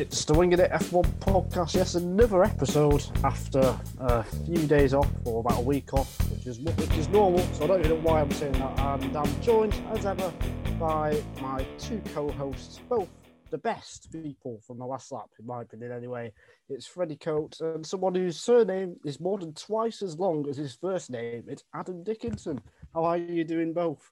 [0.00, 1.74] It's the Winging It F1 podcast.
[1.74, 6.58] Yes, another episode after a few days off or about a week off, which is
[6.58, 7.40] which is normal.
[7.52, 8.80] So I don't even know why I'm saying that.
[8.80, 10.32] And I'm joined as ever
[10.78, 13.10] by my two co-hosts, both
[13.50, 15.92] the best people from the last lap, in my opinion.
[15.92, 16.32] Anyway,
[16.70, 20.78] it's Freddie Coates and someone whose surname is more than twice as long as his
[20.80, 21.44] first name.
[21.46, 22.58] It's Adam Dickinson.
[22.94, 24.10] How are you doing both?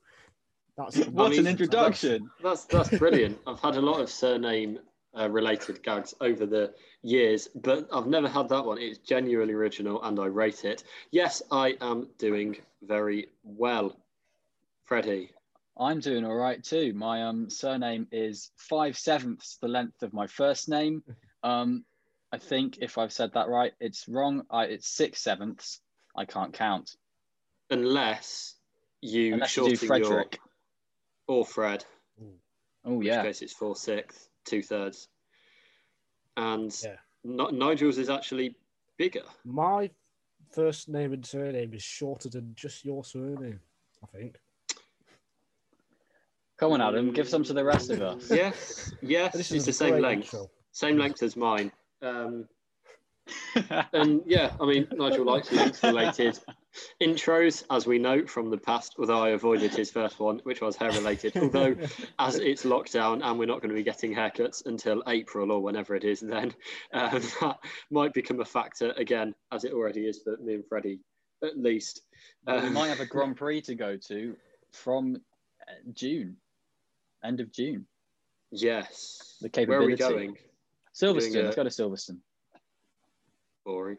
[0.77, 2.31] That's what an introduction.
[2.43, 3.39] That's that's, that's brilliant.
[3.47, 4.81] I've had a lot of surname
[5.19, 6.73] uh, related gags over the
[7.03, 8.79] years, but I've never had that one.
[8.79, 10.85] It's genuinely original and I rate it.
[11.11, 13.97] Yes, I am doing very well.
[14.85, 15.31] Freddie.
[15.79, 16.93] I'm doing all right too.
[16.95, 21.03] My um, surname is five sevenths the length of my first name.
[21.43, 21.85] Um,
[22.33, 24.43] I think if I've said that right, it's wrong.
[24.51, 25.81] I, it's six sevenths.
[26.17, 26.97] I can't count.
[27.71, 28.55] Unless
[29.01, 30.41] you Unless shorten you do Frederick.
[31.29, 31.85] Your, or Fred.
[32.85, 33.21] Oh yeah.
[33.21, 35.09] In case it's four sixths two thirds.
[36.39, 36.95] And yeah.
[37.25, 38.55] Nigel's is actually
[38.97, 39.25] bigger.
[39.45, 39.91] My
[40.53, 43.59] first name and surname is shorter than just your surname,
[44.05, 44.37] I think.
[46.57, 48.31] Come on, Adam, give some to the rest of us.
[48.31, 50.31] Yes, yes, this it's the same length.
[50.31, 50.49] Show.
[50.71, 51.73] Same length as mine.
[52.03, 52.49] Um,
[53.93, 56.39] and yeah, I mean, Nigel likes length related
[57.03, 60.77] intros, as we know from the past, although I avoided his first one, which was
[60.77, 61.37] hair related.
[61.37, 61.77] Although,
[62.19, 65.95] as it's lockdown and we're not going to be getting haircuts until April or whenever
[65.95, 66.55] it is, then
[66.93, 67.59] um, that
[67.91, 71.01] might become a factor again, as it already is for me and Freddie,
[71.43, 72.03] at least.
[72.47, 74.37] Um, we might have a Grand Prix to go to
[74.73, 75.17] from
[75.69, 76.37] uh, June,
[77.25, 77.87] end of June.
[78.51, 79.37] Yes.
[79.41, 80.03] The capability.
[80.03, 80.37] Where are we going?
[80.95, 81.45] Silverstone.
[81.45, 82.19] Let's go to Silverstone
[83.69, 83.99] boring.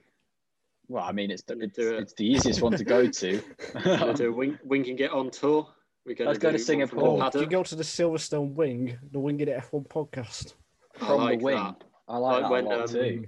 [0.90, 3.42] Well, I mean, it's the, it's, it's the easiest one to go to.
[4.16, 5.68] do a wing, wing and get on tour.
[6.04, 7.30] We're going Let's to go to Singapore.
[7.30, 10.54] Do you go to the Silverstone Wing, the Wing It F1 podcast?
[10.95, 11.56] From like the wing.
[11.58, 11.84] That.
[12.08, 13.26] I like, like that when, a lot um, too.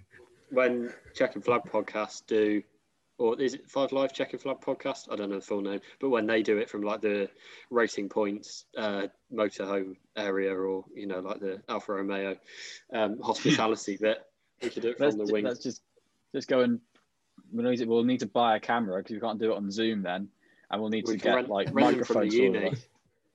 [0.49, 2.63] When Checkered Flag podcast do,
[3.19, 5.11] or is it Five Live Checkered Flag podcast?
[5.11, 7.29] I don't know the full name, but when they do it from like the
[7.69, 12.35] Racing Points uh, motorhome area, or you know, like the Alfa Romeo
[12.91, 14.17] um, hospitality bit,
[14.63, 15.45] we could do it from let's the wing.
[15.45, 15.83] Let's just
[16.33, 16.79] just go and
[17.51, 19.71] we'll need to, we'll need to buy a camera because we can't do it on
[19.71, 20.27] Zoom then,
[20.69, 22.73] and we'll need we to get rent, like rent microphones from the uni.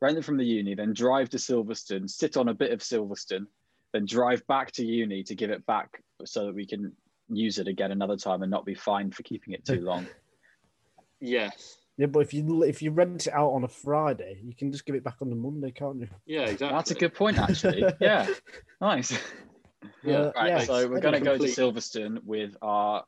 [0.01, 3.47] Rent them from the uni, then drive to Silverstone, sit on a bit of Silverstone,
[3.93, 6.93] then drive back to uni to give it back so that we can
[7.29, 10.07] use it again another time and not be fined for keeping it too long.
[11.21, 11.79] yes.
[11.97, 14.85] Yeah, but if you if you rent it out on a Friday, you can just
[14.85, 16.09] give it back on the Monday, can't you?
[16.27, 16.77] Yeah, exactly.
[16.77, 17.85] That's a good point, actually.
[18.01, 18.29] yeah,
[18.83, 19.19] nice.
[20.03, 20.19] Yeah.
[20.19, 20.49] Uh, right.
[20.49, 20.59] Yeah.
[20.61, 23.05] So we're going to go to Silverstone with our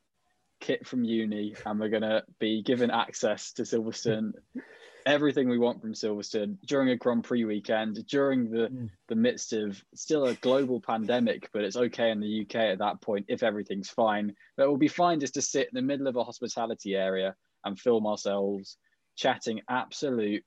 [0.61, 4.33] kit from uni, and we're going to be given access to Silverstone,
[5.07, 8.91] everything we want from Silverstone during a Grand Prix weekend, during the mm.
[9.09, 13.01] the midst of still a global pandemic, but it's okay in the UK at that
[13.01, 14.35] point if everything's fine.
[14.57, 17.35] But it will be fine just to sit in the middle of a hospitality area
[17.65, 18.77] and film ourselves
[19.17, 20.45] chatting absolute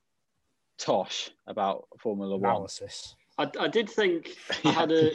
[0.78, 3.14] tosh about Formula Analysis.
[3.36, 3.50] One.
[3.56, 4.30] I, I did think
[4.64, 5.12] I had a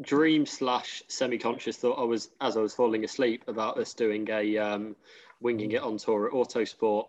[0.00, 4.58] dream slash semi-conscious thought I was as I was falling asleep about us doing a
[4.58, 4.96] um,
[5.40, 7.06] winging it on tour at Autosport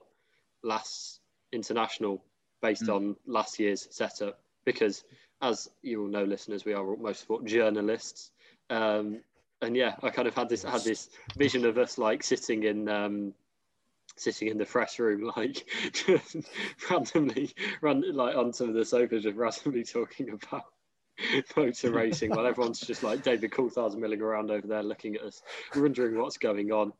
[0.63, 1.19] last
[1.51, 2.23] international
[2.61, 2.95] based mm.
[2.95, 5.03] on last year's setup because
[5.41, 8.31] as you all know listeners we are motorsport journalists
[8.69, 9.21] um,
[9.61, 12.89] and yeah I kind of had this had this vision of us like sitting in
[12.89, 13.33] um,
[14.15, 16.35] sitting in the fresh room like just
[16.89, 20.65] randomly run like on some of the sofas just randomly talking about
[21.55, 25.41] motor racing while everyone's just like David Coulthard's milling around over there looking at us,
[25.75, 26.93] wondering what's going on.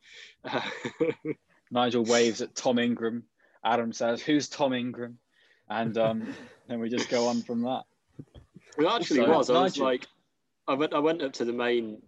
[1.70, 3.24] Nigel waves at Tom Ingram.
[3.64, 5.18] Adam says, "Who's Tom Ingram?"
[5.68, 6.34] And um,
[6.68, 7.82] then we just go on from that.
[8.78, 9.50] It actually so, was.
[9.50, 10.06] I was like,
[10.66, 12.02] I went, I went up to the main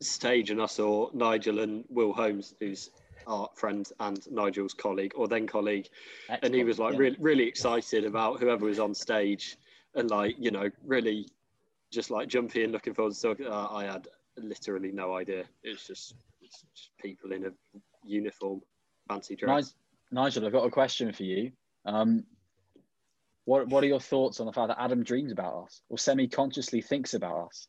[0.00, 2.90] stage and I saw Nigel and Will Holmes, who's
[3.26, 5.88] our friend and Nigel's colleague, or then colleague,
[6.28, 7.00] Excellent, and he was like yeah.
[7.00, 9.56] really, really excited about whoever was on stage,
[9.94, 11.28] and like you know, really
[11.90, 13.46] just like jumpy and looking forward to talking.
[13.46, 15.44] Uh, I had literally no idea.
[15.62, 17.50] It's just, it's just people in a
[18.04, 18.60] uniform,
[19.08, 19.74] fancy dress.
[20.10, 21.52] Nigel, I've got a question for you.
[21.84, 22.24] Um,
[23.44, 26.82] what What are your thoughts on the fact that Adam dreams about us or semi-consciously
[26.82, 27.68] thinks about us?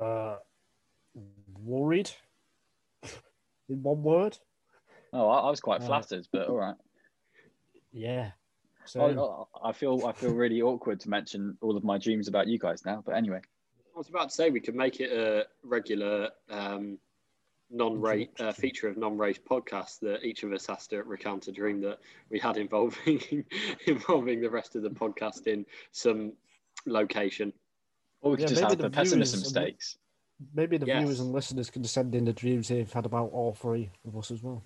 [0.00, 0.36] Uh,
[1.62, 2.10] worried.
[3.68, 4.36] in one word.
[5.12, 6.76] Oh, I, I was quite uh, flattered, but all right.
[7.92, 8.39] Yeah, so
[8.96, 12.58] I, I feel I feel really awkward to mention all of my dreams about you
[12.58, 13.02] guys now.
[13.04, 13.40] But anyway,
[13.94, 16.98] I was about to say we could make it a regular um,
[17.70, 21.80] non-race uh, feature of non-race podcast that each of us has to recount a dream
[21.82, 21.98] that
[22.30, 23.44] we had involving
[23.86, 26.32] involving the rest of the podcast in some
[26.86, 27.52] location.
[28.22, 29.96] Or we could yeah, just have the pessimism stakes.
[30.54, 31.02] maybe the yes.
[31.02, 34.30] viewers and listeners can send in the dreams they've had about all three of us
[34.30, 34.62] as well.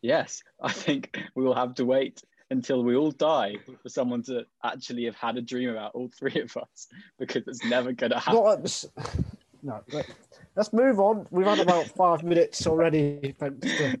[0.00, 2.22] Yes, I think we will have to wait
[2.52, 6.40] until we all die for someone to actually have had a dream about all three
[6.40, 6.86] of us
[7.18, 8.64] because it's never going to happen.
[9.62, 9.80] no,
[10.54, 11.26] let's move on.
[11.30, 13.34] We've had about five minutes already.
[13.38, 13.98] Thanks to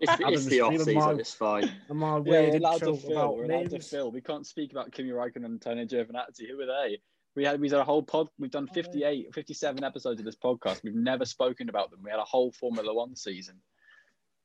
[0.00, 0.94] it's, it's the off season.
[0.94, 1.72] My, it's fine.
[1.88, 3.36] And my yeah, we're allowed to fill.
[3.36, 4.12] We're allowed to fill.
[4.12, 6.48] We can't speak about Kimi Räikkönen and Tony Giovinazzi.
[6.48, 7.00] Who are they?
[7.34, 8.28] We had we did a whole pod.
[8.38, 10.82] We've done 58, 57 episodes of this podcast.
[10.84, 12.00] We've never spoken about them.
[12.04, 13.56] We had a whole Formula One season.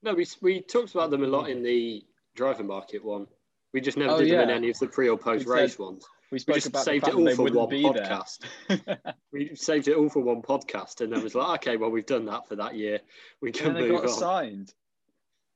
[0.03, 1.57] No, we we talked about them a lot mm-hmm.
[1.57, 2.06] in the
[2.37, 3.27] driver market one.
[3.73, 4.37] We just never oh, did yeah.
[4.37, 6.05] them in any of the pre or post race ones.
[6.31, 8.39] We, spoke we just about saved it all for one podcast.
[9.31, 12.25] we saved it all for one podcast, and then was like, okay, well, we've done
[12.25, 12.99] that for that year.
[13.41, 14.17] We can and move got on.
[14.17, 14.73] Signed.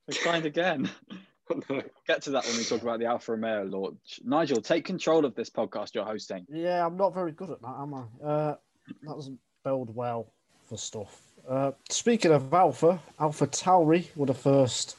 [0.07, 0.89] We signed again.
[1.69, 1.81] no.
[2.07, 4.21] Get to that when we talk about the Alfa Romeo launch.
[4.23, 6.45] Nigel, take control of this podcast you're hosting.
[6.49, 8.25] Yeah, I'm not very good at that, am I?
[8.25, 8.55] Uh,
[9.03, 10.31] that doesn't bode well
[10.67, 11.21] for stuff.
[11.49, 14.95] Uh, speaking of Alpha, Alpha Tauri were the first,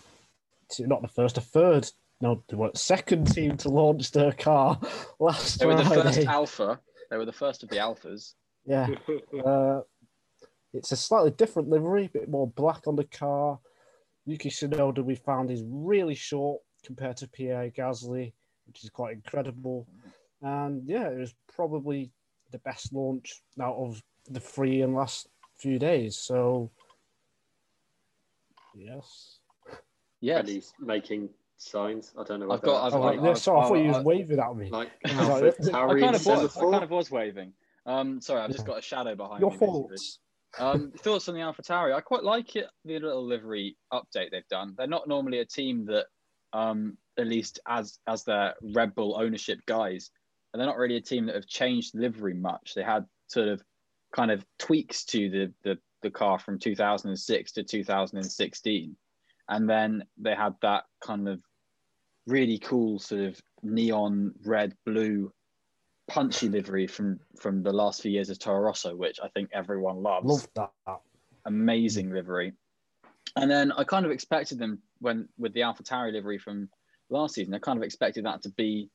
[0.80, 1.90] not the first, the third,
[2.20, 4.80] no, they were second team to launch their car
[5.18, 6.80] last They were the first Alpha.
[7.10, 8.34] They were the first of the Alphas.
[8.64, 8.88] Yeah.
[9.44, 9.80] Uh,
[10.72, 13.58] it's a slightly different livery, a bit more black on the car.
[14.24, 18.32] Yuki Tsunoda, we found, is really short compared to Pierre Gasly,
[18.66, 19.86] which is quite incredible.
[20.40, 22.10] And yeah, it was probably
[22.50, 25.28] the best launch out of the three in last
[25.58, 26.16] few days.
[26.16, 26.70] So,
[28.74, 29.38] yes.
[30.22, 30.48] Yes.
[30.48, 31.28] he's making
[31.58, 32.12] signs.
[32.18, 32.50] I don't know.
[32.50, 32.86] I've got.
[32.86, 34.70] I've, oh, I've, I've, sorry, I thought he was waving at me.
[34.70, 35.46] Like, I, kind
[36.14, 36.56] of was.
[36.56, 37.52] I kind of was waving.
[37.84, 39.58] Um, sorry, I've just got a shadow behind Your me.
[39.60, 40.20] Your thoughts.
[40.58, 41.94] Um, thoughts on the AlphaTauri?
[41.94, 42.66] I quite like it.
[42.84, 44.74] The little livery update they've done.
[44.76, 46.06] They're not normally a team that,
[46.52, 50.10] um, at least as as their Red Bull ownership guys,
[50.52, 52.74] and they're not really a team that have changed livery much.
[52.76, 53.62] They had sort of
[54.14, 58.96] kind of tweaks to the the, the car from 2006 to 2016,
[59.48, 61.40] and then they had that kind of
[62.26, 65.32] really cool sort of neon red blue
[66.08, 70.02] punchy livery from from the last few years of Toro Rosso, which I think everyone
[70.02, 70.26] loves.
[70.26, 71.00] Love that.
[71.46, 72.52] Amazing livery.
[73.36, 76.68] And then I kind of expected them when with the Alpha Tauri livery from
[77.10, 77.54] last season.
[77.54, 78.90] I kind of expected that to be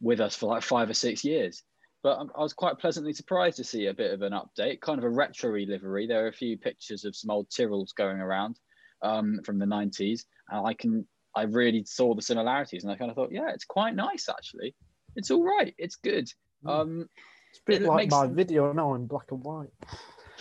[0.00, 1.62] with us for like five or six years.
[2.02, 5.04] But I was quite pleasantly surprised to see a bit of an update, kind of
[5.04, 6.06] a retro livery.
[6.06, 8.58] There are a few pictures of some old Tyrrells going around
[9.02, 10.24] um, from the 90s.
[10.50, 13.64] And I can, I really saw the similarities and I kind of thought, yeah, it's
[13.64, 14.74] quite nice actually.
[15.16, 15.74] It's all right.
[15.78, 16.28] It's good.
[16.62, 16.68] Hmm.
[16.68, 17.08] Um,
[17.50, 19.70] it's a bit it like makes, my video now in black and white.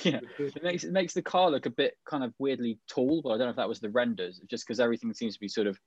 [0.03, 3.29] Yeah, it makes it makes the car look a bit kind of weirdly tall, but
[3.29, 5.67] I don't know if that was the renders, just because everything seems to be sort
[5.67, 5.79] of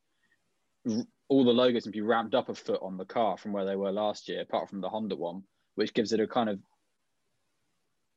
[1.28, 3.76] all the logos and be ramped up a foot on the car from where they
[3.76, 5.42] were last year, apart from the Honda one,
[5.74, 6.58] which gives it a kind of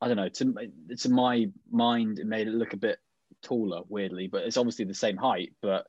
[0.02, 0.30] I don't know.
[0.30, 2.98] To to my mind, it made it look a bit
[3.42, 5.54] taller, weirdly, but it's obviously the same height.
[5.62, 5.88] But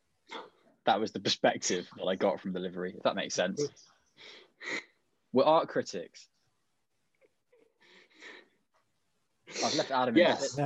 [0.87, 2.95] that was the perspective that I got from the livery.
[2.97, 3.63] If that makes sense.
[5.33, 6.29] We're art critics.
[9.65, 10.17] I've left Adam.
[10.17, 10.59] Yes.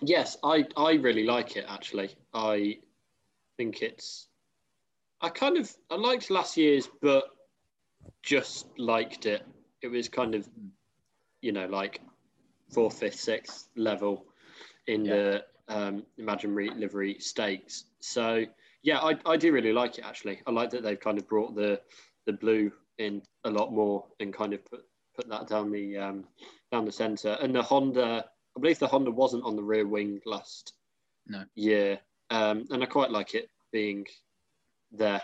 [0.00, 2.10] Yes, I I really like it actually.
[2.32, 2.78] I
[3.56, 4.28] think it's.
[5.20, 7.24] I kind of I liked last year's, but
[8.22, 9.44] just liked it.
[9.82, 10.48] It was kind of,
[11.40, 12.00] you know, like
[12.72, 14.24] fourth, fifth, sixth level
[14.88, 15.14] in yeah.
[15.14, 17.84] the um, imaginary livery stakes.
[18.00, 18.44] So
[18.82, 20.40] yeah, I, I do really like it actually.
[20.46, 21.80] I like that they've kind of brought the
[22.26, 24.80] the blue in a lot more and kind of put
[25.14, 26.24] put that down the um,
[26.72, 27.36] down the center.
[27.40, 28.24] And the Honda,
[28.56, 30.72] I believe the Honda wasn't on the rear wing last
[31.26, 31.44] no.
[31.54, 34.06] year, um, and I quite like it being
[34.90, 35.22] there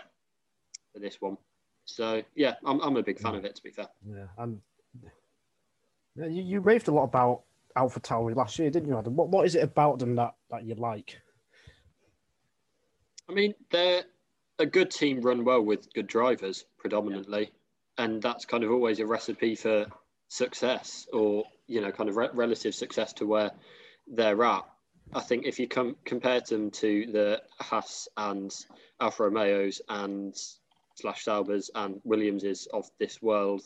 [0.93, 1.37] for this one.
[1.85, 3.55] So yeah, I'm I'm a big fan of it.
[3.55, 3.87] To be fair.
[4.07, 4.61] Yeah, and
[6.15, 7.43] you, you raved a lot about
[7.75, 9.15] Tauri last year, didn't you, Adam?
[9.15, 11.19] What what is it about them that that you like?
[13.29, 14.03] I mean, they're
[14.59, 17.51] a good team run well with good drivers predominantly,
[17.97, 18.05] yeah.
[18.05, 19.87] and that's kind of always a recipe for
[20.27, 23.51] success or you know kind of re- relative success to where
[24.07, 24.63] they're at.
[25.13, 28.53] I think if you com- compare them to the Haas and
[28.99, 30.35] Alfa Romeos and
[30.95, 33.61] slash Saubers and Williamses of this world,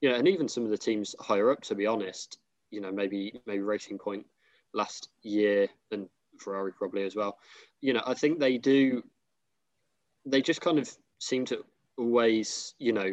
[0.00, 2.38] you know, and even some of the teams higher up, to be honest,
[2.70, 4.26] you know, maybe maybe Racing Point
[4.72, 6.08] last year and
[6.38, 7.38] Ferrari probably as well.
[7.80, 9.02] You know, I think they do
[10.26, 11.64] they just kind of seem to
[11.96, 13.12] always, you know,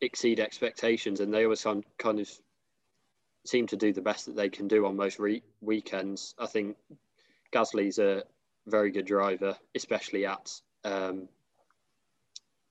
[0.00, 1.62] exceed expectations, and they always
[1.98, 2.30] kind of
[3.46, 6.34] seem to do the best that they can do on most re- weekends.
[6.38, 6.76] I think
[7.52, 8.24] Gasly's a
[8.66, 10.50] very good driver, especially at
[10.84, 11.28] um,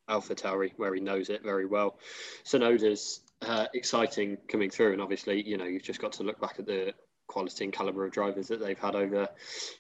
[0.08, 1.98] Alpha Tauri, where he knows it very well.
[2.46, 6.56] Tsunoda's uh, exciting coming through, and obviously, you know, you've just got to look back
[6.60, 6.94] at the
[7.28, 9.28] quality and caliber of drivers that they've had over,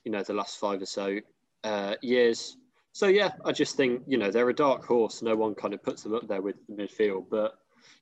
[0.03, 1.19] you know, the last five or so
[1.63, 2.57] uh, years.
[2.93, 5.21] So yeah, I just think you know they're a dark horse.
[5.21, 7.53] No one kind of puts them up there with the midfield, but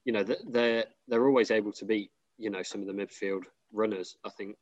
[0.06, 4.18] you know they're they're always able to beat you know some of the midfield runners.
[4.26, 4.56] I think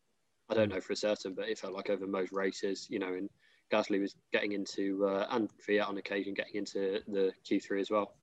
[0.50, 3.30] I don't know for certain, but it felt like over most races, you know, and
[3.72, 8.16] Gasly was getting into uh, and Kvyat on occasion getting into the Q3 as well.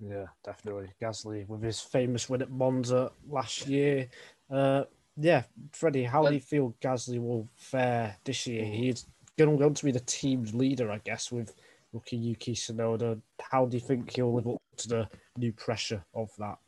[0.00, 0.90] Yeah, definitely.
[1.00, 4.08] Gasly with his famous win at Monza last year.
[4.50, 4.84] Uh,
[5.16, 8.64] yeah, Freddie, how do you feel Gasly will fare this year?
[8.64, 9.06] He's
[9.38, 11.54] going to be the team's leader, I guess, with
[11.92, 13.20] rookie Yuki Tsunoda.
[13.40, 15.08] How do you think he'll live up to the
[15.38, 16.58] new pressure of that?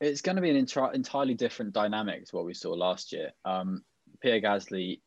[0.00, 3.30] It's going to be an entirely different dynamic to what we saw last year.
[3.44, 3.82] Um,
[4.20, 5.00] Pierre Gasly,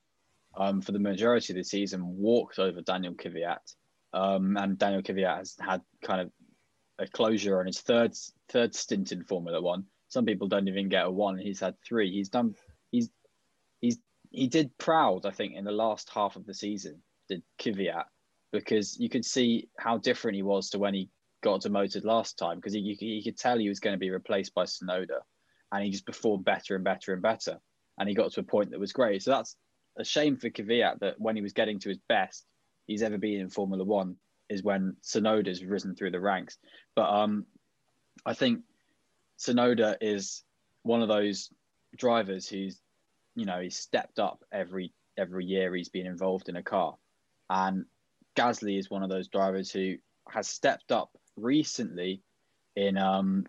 [0.58, 3.76] um, for the majority of the season, walked over Daniel Kvyat,
[4.14, 6.32] um, and Daniel Kvyat has had kind of
[7.00, 8.16] a closure on his third
[8.50, 9.86] third stint in Formula One.
[10.08, 11.38] Some people don't even get a one.
[11.38, 12.12] He's had three.
[12.12, 12.56] He's done.
[12.92, 13.10] He's
[13.82, 13.98] he's
[14.32, 15.26] he did proud.
[15.26, 18.06] I think in the last half of the season did Kvyat
[18.52, 21.10] because you could see how different he was to when he
[21.44, 24.54] got demoted last time because he you could tell he was going to be replaced
[24.54, 25.20] by Tsunoda
[25.72, 27.60] and he just performed better and better and better
[28.00, 29.24] and he got to a point that was great.
[29.24, 29.56] So that's
[29.98, 32.46] a shame for Kvyat that when he was getting to his best
[32.88, 34.16] he's ever been in Formula One
[34.50, 36.58] is when Tsunoda's risen through the ranks.
[36.96, 37.46] But um,
[38.26, 38.62] I think
[39.40, 40.44] Tsunoda is
[40.84, 41.50] one of those
[41.98, 42.80] drivers who's,
[43.36, 46.96] you know, he's stepped up every every year he's been involved in a car,
[47.50, 47.86] and
[48.36, 49.96] Gasly is one of those drivers who
[50.30, 52.22] has stepped up recently
[52.76, 53.46] in um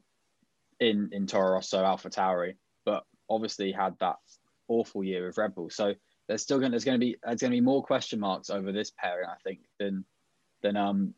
[0.81, 4.17] in in Toro Rosso, Alpha Tauri, but obviously had that
[4.69, 5.71] awful year of Red Bull.
[5.71, 5.95] So
[6.29, 8.73] there's still going there's going to be there's going to be more question marks over
[8.73, 10.05] this pairing, I think, than
[10.63, 11.15] than um,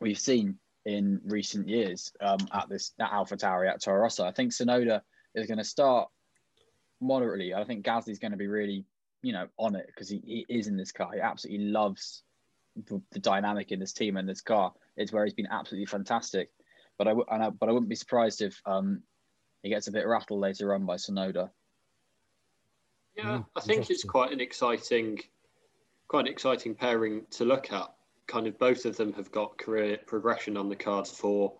[0.00, 4.24] we've seen in recent years um, at this at Alpha Tauri at Toro Rosso.
[4.24, 5.02] I think Tsunoda
[5.34, 6.08] is going to start
[7.00, 7.54] moderately.
[7.54, 8.84] I think Gasly's going to be really,
[9.22, 11.10] you know, on it because he, he is in this car.
[11.14, 12.22] He absolutely loves
[12.86, 14.72] the, the, dynamic in this team and this car.
[14.96, 16.50] It's where he's been absolutely fantastic.
[16.98, 19.02] But I, I but I wouldn't be surprised if um,
[19.62, 21.50] he gets a bit rattled later on by Tsunoda.
[23.16, 25.20] Yeah, mm, I think it's quite an exciting,
[26.08, 27.92] quite an exciting pairing to look at
[28.26, 31.54] kind of both of them have got career progression on the cards for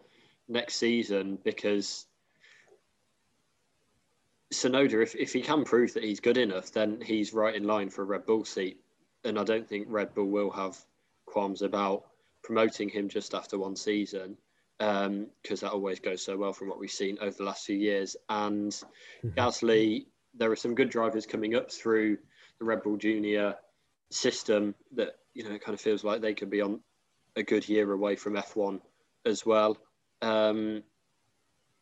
[0.49, 2.07] next season because
[4.53, 7.89] Tsunoda, if, if he can prove that he's good enough, then he's right in line
[7.89, 8.81] for a Red Bull seat.
[9.25, 10.77] And I don't think Red Bull will have
[11.27, 12.05] qualms about
[12.43, 14.37] promoting him just after one season
[14.79, 17.77] because um, that always goes so well from what we've seen over the last few
[17.77, 18.17] years.
[18.29, 19.29] And mm-hmm.
[19.29, 22.19] Gasly, there are some good drivers coming up through
[22.59, 23.57] the Red Bull Junior
[24.11, 26.81] system that you know, it kind of feels like they could be on
[27.37, 28.81] a good year away from F1
[29.25, 29.77] as well.
[30.21, 30.83] Um,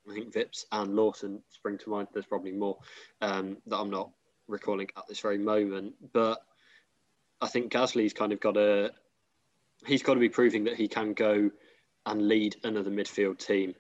[0.09, 2.09] I think Vips and Lawson spring to mind.
[2.13, 2.79] There's probably more
[3.21, 4.11] um, that I'm not
[4.49, 6.41] recalling at this very moment, but
[7.41, 8.93] I think Gasly's kind of got a
[9.87, 11.51] he's got to be proving that he can go
[12.07, 13.75] and lead another midfield team.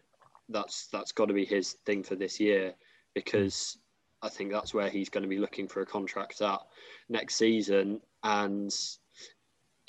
[0.48, 2.74] That's that's got to be his thing for this year
[3.14, 3.78] because
[4.22, 6.60] I think that's where he's going to be looking for a contract at
[7.08, 8.00] next season.
[8.22, 8.74] And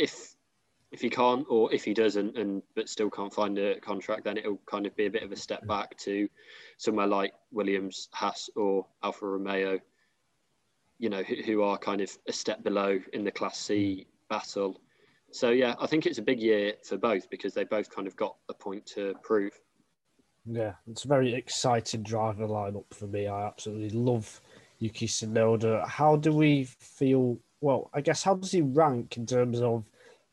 [0.01, 0.35] if
[0.91, 4.37] if he can't or if he doesn't and but still can't find a contract then
[4.37, 6.27] it'll kind of be a bit of a step back to
[6.77, 9.79] somewhere like williams haas or alfa romeo
[10.97, 14.29] you know who, who are kind of a step below in the class c mm.
[14.29, 14.81] battle.
[15.31, 18.15] So yeah i think it's a big year for both because they both kind of
[18.15, 19.53] got a point to prove.
[20.45, 23.27] Yeah it's a very exciting driver lineup for me.
[23.27, 24.41] I absolutely love
[24.79, 25.87] yuki tsunoda.
[25.87, 29.85] How do we feel well i guess how does he rank in terms of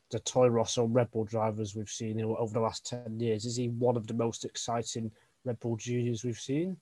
[0.09, 3.45] the Toro Rosso Red Bull drivers we've seen over the last 10 years?
[3.45, 5.11] Is he one of the most exciting
[5.45, 6.77] Red Bull juniors we've seen?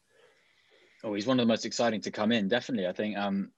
[1.03, 2.87] Oh, he's one of the most exciting to come in, definitely.
[2.87, 3.51] I think um,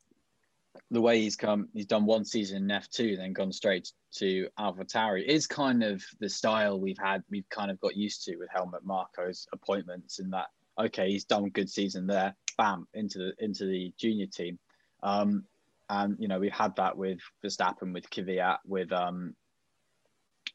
[0.91, 5.25] the way he's come, he's done one season in F2, then gone straight to AlphaTauri
[5.25, 8.85] is kind of the style we've had, we've kind of got used to with Helmut
[8.85, 10.47] Marko's appointments in that,
[10.79, 14.59] okay, he's done good season there, bam, into the, into the junior team.
[15.03, 15.45] Um,
[15.89, 19.35] and, you know, we've had that with Verstappen, with Kvyat, with um,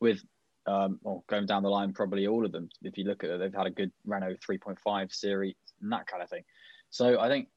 [0.01, 0.23] with
[0.67, 2.69] um, well, going down the line, probably all of them.
[2.83, 6.23] If you look at it, they've had a good Renault 3.5 series and that kind
[6.23, 6.45] of thing.
[6.91, 7.49] So I think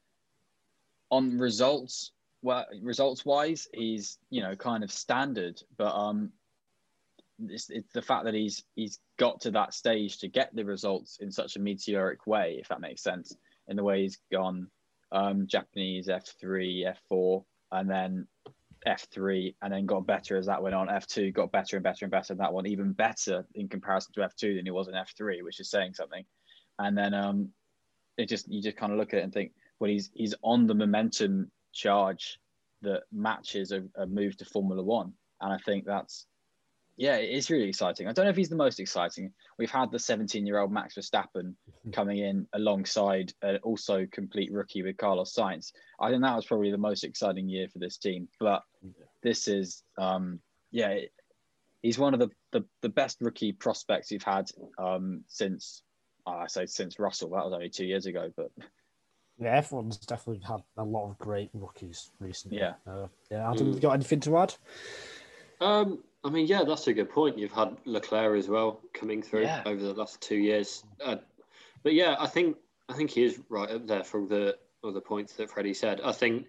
[1.10, 6.32] on results, well, results wise, he's you know kind of standard, but um,
[7.40, 11.20] it's, it's the fact that he's he's got to that stage to get the results
[11.22, 13.36] in such a meteoric way, if that makes sense,
[13.68, 14.68] in the way he's gone
[15.12, 18.28] um, Japanese F3, F4, and then
[18.88, 20.88] F3 and then got better as that went on.
[20.88, 22.34] F2 got better and better and better.
[22.34, 25.60] And that one even better in comparison to F2 than he was in F3, which
[25.60, 26.24] is saying something.
[26.80, 27.50] And then um,
[28.18, 30.68] it just you just kind of look at it and think, well, he's he's on
[30.68, 32.40] the momentum charge
[32.82, 35.14] that matches a, a move to Formula One.
[35.42, 36.26] And I think that's,
[36.98, 38.08] yeah, it is really exciting.
[38.08, 39.32] I don't know if he's the most exciting.
[39.60, 41.54] We've had the 17 year old Max Verstappen
[41.94, 45.74] coming in alongside an also complete rookie with Carlos Sainz.
[46.02, 48.28] I think that was probably the most exciting year for this team.
[48.40, 48.64] But
[49.22, 50.40] this is, um,
[50.72, 50.98] yeah,
[51.84, 54.50] he's one of the, the, the best rookie prospects we've had
[54.80, 55.84] um, since,
[56.26, 57.30] I say since Russell.
[57.30, 58.52] That was only two years ago, but
[59.38, 62.58] yeah, everyone's definitely had a lot of great rookies recently.
[62.58, 63.52] Yeah, uh, yeah.
[63.52, 63.82] Adam, mm.
[63.82, 64.56] got anything to add?
[65.62, 67.38] Um, I mean, yeah, that's a good point.
[67.38, 69.62] You've had Leclerc as well coming through yeah.
[69.66, 71.16] over the last two years, uh,
[71.84, 72.58] but yeah, I think
[72.90, 76.02] I think he is right up there from the other points that Freddie said.
[76.02, 76.48] I think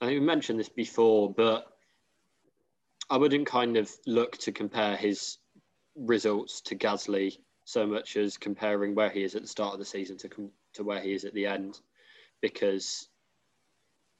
[0.00, 1.66] I think we mentioned this before, but
[3.10, 5.36] I wouldn't kind of look to compare his
[5.94, 9.84] results to Gasly so much as comparing where he is at the start of the
[9.84, 11.78] season to com- to where he is at the end
[12.40, 13.08] because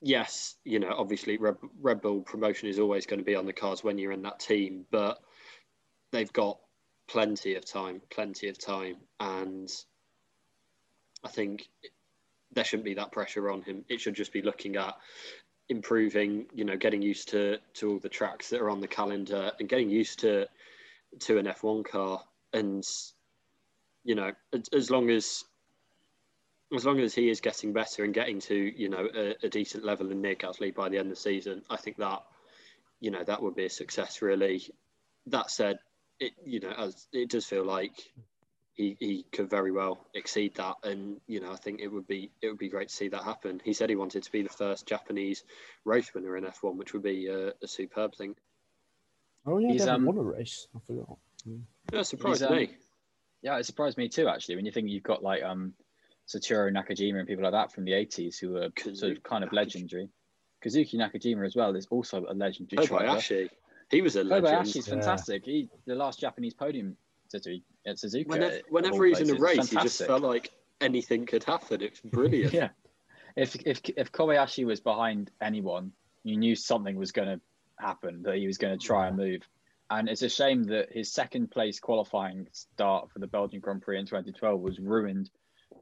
[0.01, 3.53] yes, you know, obviously Red, Red Bull promotion is always going to be on the
[3.53, 5.19] cards when you're in that team, but
[6.13, 6.59] they've got
[7.09, 9.69] plenty of time, plenty of time, and
[11.25, 11.69] I think
[12.53, 13.85] there shouldn't be that pressure on him.
[13.89, 14.95] It should just be looking at
[15.69, 19.53] improving, you know, getting used to to all the tracks that are on the calendar
[19.59, 20.47] and getting used to
[21.21, 22.85] to an F1 car, and
[24.05, 24.33] you know,
[24.73, 25.45] as long as
[26.75, 29.85] as long as he is getting better and getting to you know a, a, decent
[29.85, 32.23] level in near Gasly by the end of the season, I think that
[33.01, 34.23] you know that would be a success.
[34.23, 34.63] Really.
[35.27, 35.79] That said,
[36.21, 37.93] it you know as it does feel like
[38.75, 42.31] he, he could very well exceed that, and you know I think it would be
[42.43, 43.61] it would be great to see that happen.
[43.65, 45.45] He said he wanted to be the first Japanese
[45.85, 48.37] race winner in F1, which would be a, a superb thing.
[49.47, 50.69] Oh yeah, he's um, won a race.
[50.77, 51.17] I forgot.
[51.93, 52.71] Yeah, surprised um, me.
[53.43, 54.29] Yeah, it surprised me too.
[54.29, 55.75] Actually, when you think you've got like um
[56.29, 59.43] Satoru Nakajima and people like that from the 80s who were Kazuki sort of kind
[59.43, 60.09] of legendary.
[60.63, 63.49] Kazuki Nakajima as well is also a legendary Kobayashi.
[63.91, 64.47] He was a legend.
[64.47, 65.47] Kobayashi's fantastic.
[65.47, 65.53] Yeah.
[65.53, 66.97] He the last Japanese podium
[67.29, 68.27] Suzuki at Suzuka.
[68.27, 70.51] Uh, whenever, whenever he's in a race, he just felt like
[70.81, 71.81] anything could happen.
[71.83, 72.53] It's brilliant.
[72.53, 72.69] yeah.
[73.37, 75.93] If if if Kobayashi was behind anyone,
[76.25, 77.41] you knew something was going to
[77.79, 78.23] happen.
[78.25, 79.09] That he was going to try yeah.
[79.09, 79.49] and move.
[79.91, 83.99] And it's a shame that his second place qualifying start for the Belgian Grand Prix
[83.99, 85.31] in 2012 was ruined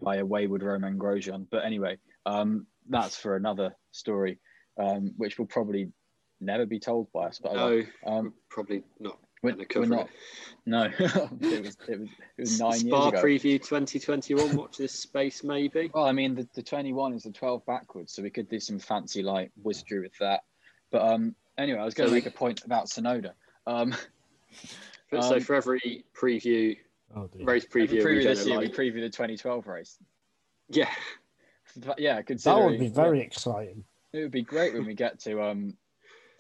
[0.03, 1.47] by a wayward Romain Grosjean.
[1.51, 4.39] But anyway, um, that's for another story,
[4.79, 5.93] um, which will probably
[6.41, 7.39] never be told by us.
[7.43, 9.19] But no, um, probably not.
[9.43, 10.09] We're, we're not.
[10.65, 13.23] No, it, was, it, was, it was nine Spa years ago.
[13.23, 14.57] preview 2021.
[14.57, 15.91] Watch this space, maybe.
[15.95, 18.79] Well, I mean, the, the 21 is the 12 backwards, so we could do some
[18.79, 20.41] fancy like wizardry with that.
[20.91, 23.33] But um, anyway, I was going to make a point about Tsunoda.
[23.67, 23.95] Um,
[25.13, 26.77] so um, for every preview
[27.15, 28.03] Oh, race preview.
[28.03, 28.77] Preview this year, like...
[28.77, 29.99] we preview the 2012 race.
[30.69, 30.91] Yeah.
[31.99, 33.85] yeah, considering that would be very yeah, exciting.
[34.13, 35.77] It would be great when we get to um,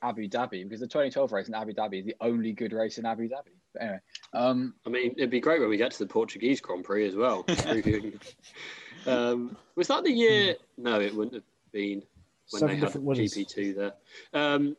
[0.02, 3.06] Abu Dhabi because the 2012 race in Abu Dhabi is the only good race in
[3.06, 3.52] Abu Dhabi.
[3.72, 4.00] But anyway,
[4.32, 7.14] um, I mean, it'd be great when we get to the Portuguese Grand Prix as
[7.14, 7.44] well.
[9.06, 10.56] um, was that the year?
[10.78, 12.02] No, it wouldn't have been
[12.50, 13.92] when Seven they had GP2 there.
[14.32, 14.76] Um,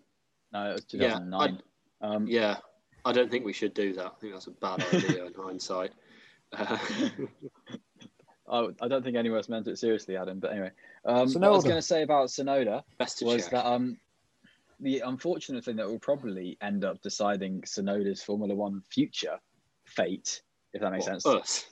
[0.53, 1.61] no, it was 2009.
[2.01, 2.57] Yeah, um, yeah,
[3.07, 4.05] I don't think we should do that.
[4.05, 5.93] I think that's a bad idea in hindsight.
[6.51, 6.77] Uh,
[8.49, 10.39] I, I don't think any of us meant it seriously, Adam.
[10.39, 10.71] But anyway,
[11.05, 13.51] um, what I was going to say about Tsunoda was check.
[13.51, 13.97] that um,
[14.81, 19.39] the unfortunate thing that will probably end up deciding Tsunoda's Formula One future
[19.85, 20.41] fate,
[20.73, 21.25] if that makes what, sense.
[21.25, 21.65] Us.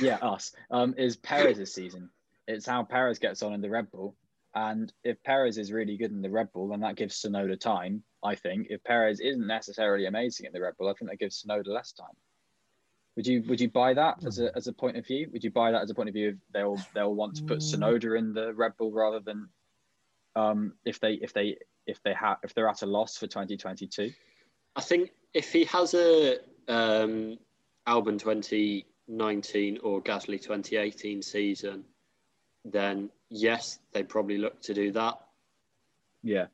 [0.00, 0.52] yeah, us.
[0.72, 2.10] Um, is Perez's season.
[2.48, 4.16] It's how Perez gets on in the Red Bull.
[4.54, 8.04] And if Perez is really good in the Red Bull, then that gives Tsunoda time
[8.24, 11.42] I think if Perez isn't necessarily amazing in the Red Bull, I think that gives
[11.42, 12.16] Tsunoda less time.
[13.16, 15.28] Would you would you buy that as a, as a point of view?
[15.32, 16.30] Would you buy that as a point of view?
[16.30, 17.62] If they'll they'll want to put mm.
[17.62, 19.48] Tsunoda in the Red Bull rather than
[20.34, 24.10] um, if they if they if they have if they're at a loss for 2022.
[24.74, 27.38] I think if he has a um,
[27.86, 31.84] Albon 2019 or Gasly 2018 season,
[32.64, 35.20] then yes, they probably look to do that.
[36.22, 36.46] Yeah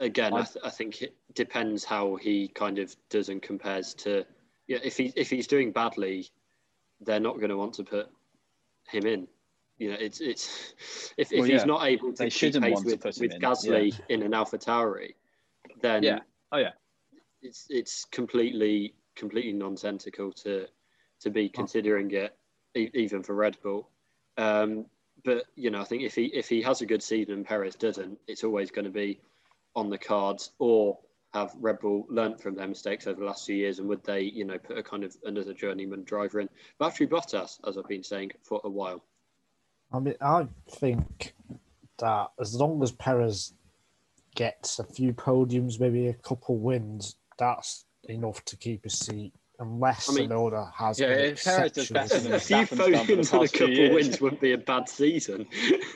[0.00, 4.24] again, I, th- I, think it depends how he kind of does and compares to.
[4.66, 6.28] Yeah, if he if he's doing badly,
[7.00, 8.08] they're not going to want to put
[8.88, 9.28] him in.
[9.78, 10.74] You know, it's it's
[11.16, 13.40] if, if well, he's not able to they keep pace with, with in.
[13.40, 14.16] Gasly yeah.
[14.16, 15.14] in an Alpha AlphaTauri,
[15.82, 16.20] then yeah,
[16.52, 16.70] oh yeah,
[17.42, 20.66] it's it's completely completely nonsensical to
[21.20, 21.56] to be oh.
[21.56, 22.36] considering it
[22.74, 23.88] even for Red Bull.
[24.36, 24.86] Um,
[25.24, 27.74] but you know, I think if he if he has a good season and Perez
[27.74, 29.20] doesn't, it's always going to be
[29.74, 30.98] on the cards, or
[31.32, 34.20] have Red Bull learnt from their mistakes over the last few years, and would they,
[34.20, 36.48] you know, put a kind of another journeyman driver in?
[36.80, 39.02] Valtteri Bottas, as I've been saying for a while.
[39.92, 41.34] I mean, I think
[41.98, 43.54] that as long as Perez
[44.34, 49.32] gets a few podiums, maybe a couple wins, that's enough to keep a seat.
[49.60, 53.44] Unless I mean, Tsunoda has yeah, if Perez does better than a few podiums and
[53.44, 55.46] a couple wins wouldn't be a bad season.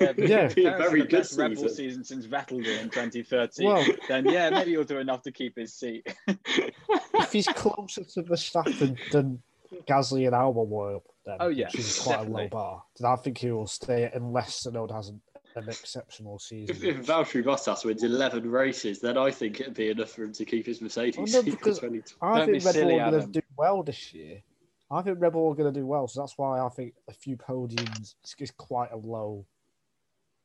[0.00, 0.46] Yeah, yeah.
[0.46, 1.50] be a very good season.
[1.50, 3.66] Rebel season since Vettel did in 2013.
[3.66, 6.06] Well, then yeah, maybe he'll do enough to keep his seat.
[6.28, 9.42] if he's closer to Verstappen than
[9.88, 12.42] Gasly and Albon were, then oh yeah, which is quite definitely.
[12.42, 12.82] a low bar.
[12.98, 15.20] Then I think he will stay unless Tsunoda has an,
[15.58, 16.74] an exceptional season.
[16.74, 20.32] If, if Valtteri Bottas wins 11 races, then I think it'd be enough for him
[20.32, 21.16] to keep his Mercedes.
[21.16, 24.42] Well, no, because I think Red Bull are going to do well this year.
[24.90, 27.12] I think Red Bull are going to do well, so that's why I think a
[27.12, 29.44] few podiums is quite a low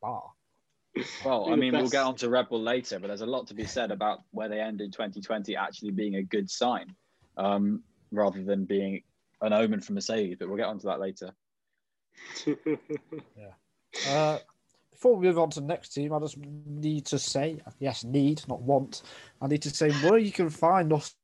[0.01, 0.31] bar.
[1.25, 3.55] Well, I mean, we'll get on to Red Bull later, but there's a lot to
[3.55, 6.93] be said about where they end in 2020 actually being a good sign
[7.37, 9.01] um, rather than being
[9.41, 11.33] an omen for Mercedes, but we'll get onto that later.
[12.45, 13.53] yeah.
[14.09, 14.37] Uh,
[14.93, 18.41] before we move on to the next team, I just need to say, yes, need,
[18.47, 19.03] not want.
[19.41, 21.15] I need to say where you can find us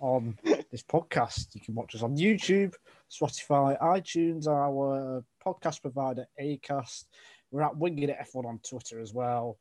[0.00, 0.38] on
[0.70, 1.54] this podcast.
[1.54, 2.74] You can watch us on YouTube,
[3.10, 7.04] Spotify, iTunes, our podcast provider, Acast.
[7.50, 9.58] We're at Winging It F1 on Twitter as well.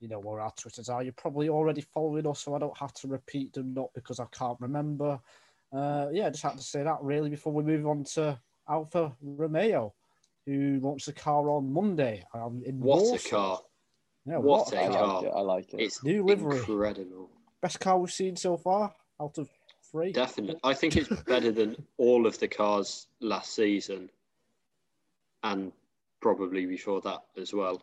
[0.00, 1.02] You know where our Twitters are.
[1.02, 4.26] You're probably already following us, so I don't have to repeat them, not because I
[4.32, 5.20] can't remember
[5.72, 9.14] uh, yeah, I just had to say that really before we move on to Alfa
[9.20, 9.94] Romeo,
[10.46, 12.24] who launched the car on Monday.
[12.32, 13.26] Um, in what Warsaw.
[13.26, 13.60] a car!
[14.24, 14.96] Yeah, what, what a car!
[14.96, 15.80] I like, it, I like it.
[15.80, 16.58] It's new livery.
[16.58, 17.30] Incredible.
[17.60, 19.48] Best car we've seen so far out of
[19.90, 20.12] three.
[20.12, 24.08] Definitely, I think it's better than all of the cars last season,
[25.42, 25.72] and
[26.20, 27.82] probably before that as well.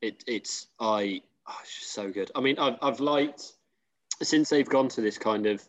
[0.00, 2.30] It, it's I oh, it's so good.
[2.34, 3.52] I mean, I've I've liked
[4.22, 5.62] since they've gone to this kind of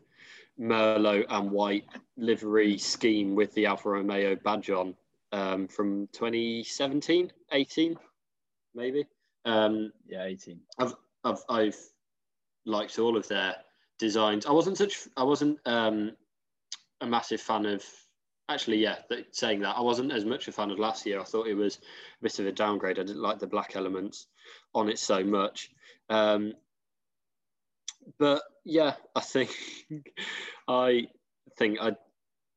[0.59, 1.85] Merlot and white
[2.17, 4.95] livery scheme with the Alfa Romeo badge on
[5.33, 7.97] um, from 2017, 18,
[8.75, 9.05] maybe.
[9.45, 10.59] Um, yeah, 18.
[10.77, 10.93] I've,
[11.23, 11.77] I've, I've
[12.65, 13.55] liked all of their
[13.97, 14.45] designs.
[14.45, 16.11] I wasn't such, I wasn't um,
[17.01, 17.83] a massive fan of,
[18.47, 18.97] actually, yeah,
[19.31, 21.19] saying that, I wasn't as much a fan of last year.
[21.19, 22.99] I thought it was a bit of a downgrade.
[22.99, 24.27] I didn't like the black elements
[24.75, 25.71] on it so much.
[26.09, 26.53] Um,
[28.19, 29.49] but yeah, I think
[30.67, 31.07] I
[31.57, 31.95] think I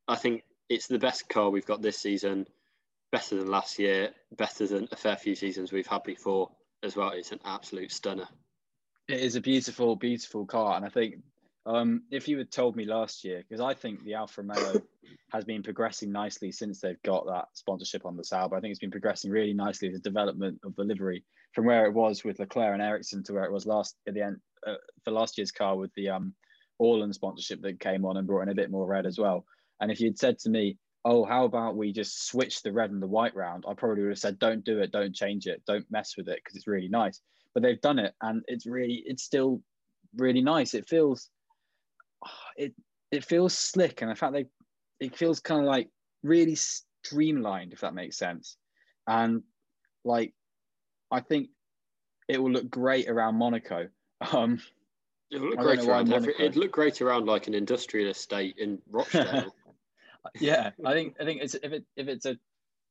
[0.09, 2.47] I think it's the best car we've got this season,
[3.17, 6.51] better than last year, better than a fair few seasons we've had before
[6.83, 7.13] as well.
[7.15, 8.29] It's an absolute stunner.
[9.09, 11.15] It is a beautiful, beautiful car, and I think
[11.65, 14.83] um, if you had told me last year, because I think the Alfa Romeo
[15.33, 18.55] has been progressing nicely since they've got that sponsorship on the Sauber.
[18.55, 21.25] I think it's been progressing really nicely the development of the livery
[21.55, 24.23] from where it was with Leclerc and Ericsson to where it was last at the
[24.23, 24.75] end uh,
[25.05, 26.35] for last year's car with the um,
[26.83, 29.47] Orlen sponsorship that came on and brought in a bit more red as well.
[29.81, 30.77] And if you'd said to me,
[31.07, 34.11] "Oh, how about we just switch the red and the white round?" I probably would
[34.11, 34.93] have said, "Don't do it.
[34.93, 35.63] Don't change it.
[35.67, 37.21] Don't mess with it because it's really nice."
[37.55, 39.63] But they've done it, and it's really, it's still
[40.17, 40.75] really nice.
[40.75, 41.31] It feels,
[42.57, 42.75] it
[43.11, 44.47] it feels slick, and in fact, they,
[45.01, 45.89] it feels kind of like
[46.23, 48.57] really streamlined, if that makes sense.
[49.07, 49.43] And
[50.05, 50.35] like,
[51.11, 51.51] I think
[52.29, 53.89] it will look great around Monaco
[54.33, 54.61] Um,
[55.31, 56.13] it'll look great around.
[56.13, 59.55] Every, it looked great around like an industrial estate in Rochdale.
[60.41, 62.37] yeah, I think I think it's if it if it's a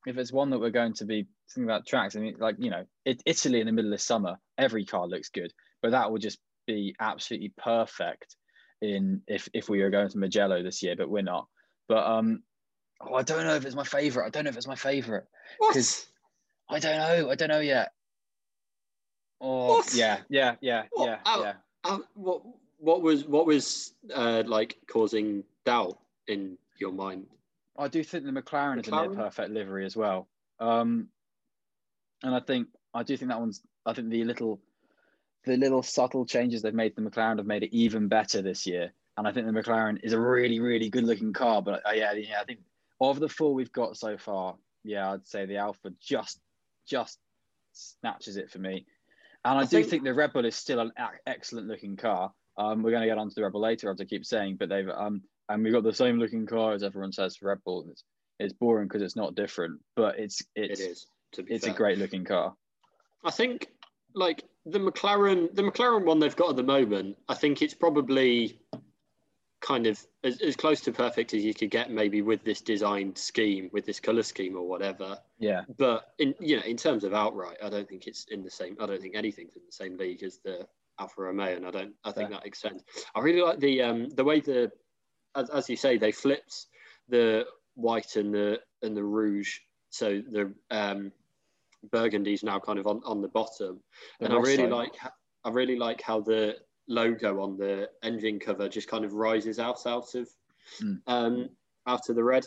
[0.05, 2.15] if it's one that we're going to be thinking about tracks.
[2.15, 5.29] I mean, like you know, it, Italy in the middle of summer, every car looks
[5.29, 8.35] good, but that would just be absolutely perfect
[8.81, 11.47] in if if we were going to Mugello this year, but we're not.
[11.87, 12.43] But um,
[13.01, 14.25] oh, I don't know if it's my favorite.
[14.25, 15.25] I don't know if it's my favorite
[15.59, 16.05] because
[16.69, 17.29] I don't know.
[17.29, 17.91] I don't know yet.
[19.41, 19.93] Oh, what?
[19.93, 21.07] yeah, yeah, yeah, what?
[21.07, 21.53] yeah, uh, yeah.
[21.83, 22.41] Uh, what
[22.77, 27.27] what was what was uh, like causing doubt in your mind?
[27.77, 28.81] I do think the McLaren, McLaren?
[28.81, 30.27] is a near perfect livery as well.
[30.59, 31.09] Um,
[32.23, 33.61] and I think I do think that one's.
[33.85, 34.59] I think the little,
[35.45, 38.65] the little subtle changes they've made to the McLaren have made it even better this
[38.65, 38.93] year.
[39.17, 41.61] And I think the McLaren is a really, really good looking car.
[41.61, 42.59] But uh, yeah, yeah, I think
[42.99, 46.39] of the four we've got so far, yeah, I'd say the Alpha just,
[46.87, 47.19] just
[47.73, 48.85] snatches it for me.
[49.43, 50.91] And I, I do think, think, the Red Bull is still an
[51.27, 52.33] excellent looking car.
[52.57, 54.69] Um, we're going to get onto the Red Bull later, as I keep saying, but
[54.69, 57.85] they've um, and we've got the same looking car as everyone says for Red Bull.
[57.89, 58.03] It's,
[58.39, 61.73] it's boring because it's not different, but it's it's it is, it's fair.
[61.73, 62.53] a great looking car.
[63.23, 63.69] I think
[64.13, 67.17] like the McLaren, the McLaren one they've got at the moment.
[67.29, 68.59] I think it's probably
[69.65, 73.15] kind of as, as close to perfect as you could get maybe with this design
[73.15, 77.15] scheme with this color scheme or whatever yeah but in you know in terms of
[77.15, 79.97] outright i don't think it's in the same i don't think anything's in the same
[79.97, 80.67] league as the
[80.99, 82.37] alfa romeo and i don't i think yeah.
[82.37, 82.83] that extends
[83.15, 84.71] i really like the um the way the
[85.35, 86.67] as, as you say they flipped
[87.09, 87.45] the
[87.75, 91.11] white and the and the rouge so the um
[91.91, 93.79] burgundy's now kind of on, on the bottom
[94.19, 94.93] the and i really like
[95.45, 99.85] I really like how the logo on the engine cover just kind of rises out
[99.85, 100.27] out of
[100.81, 100.99] mm.
[101.07, 101.49] um,
[101.87, 102.45] out of the red.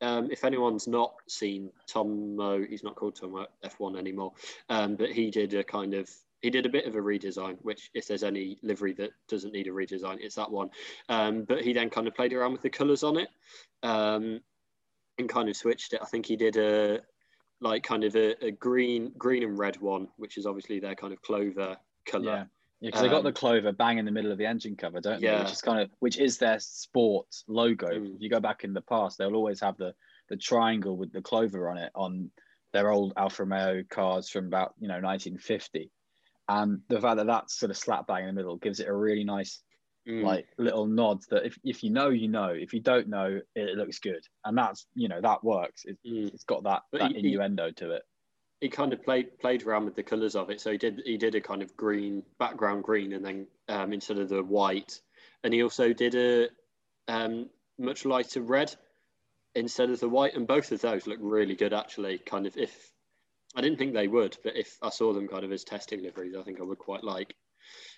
[0.00, 4.32] Um, if anyone's not seen Tomo, he's not called Tomo F1 anymore,
[4.70, 6.08] um, but he did a kind of
[6.42, 7.56] he did a bit of a redesign.
[7.62, 10.70] Which, if there's any livery that doesn't need a redesign, it's that one.
[11.08, 13.28] Um, but he then kind of played around with the colours on it
[13.82, 14.40] um,
[15.18, 16.00] and kind of switched it.
[16.02, 17.00] I think he did a
[17.60, 21.12] like kind of a, a green, green and red one, which is obviously their kind
[21.12, 22.24] of clover colour.
[22.24, 22.44] Yeah.
[22.80, 24.76] Yeah, because um, they got the um, clover bang in the middle of the engine
[24.76, 25.38] cover, don't yeah.
[25.38, 25.42] they?
[25.42, 27.88] Which is kind of which is their sport logo.
[27.88, 28.14] Mm.
[28.14, 29.94] If you go back in the past, they'll always have the
[30.28, 32.30] the triangle with the clover on it on
[32.72, 35.90] their old Alfa Romeo cars from about you know 1950,
[36.48, 38.94] and the fact that that's sort of slap bang in the middle gives it a
[38.94, 39.62] really nice
[40.08, 40.22] mm.
[40.22, 43.76] like little nod that if, if you know you know if you don't know it,
[43.76, 46.30] looks good and that's you know that works it, mm.
[46.30, 48.02] has got that, that he, innuendo to it
[48.60, 50.60] he kind of played played around with the colours of it.
[50.60, 54.18] So he did he did a kind of green background green, and then um, instead
[54.18, 55.00] of the white,
[55.44, 56.48] and he also did a
[57.06, 58.74] um, much lighter red
[59.54, 60.34] instead of the white.
[60.34, 62.18] And both of those look really good, actually.
[62.18, 62.90] Kind of if
[63.56, 66.34] I didn't think they would, but if I saw them kind of as testing liveries,
[66.38, 67.34] I think I would quite like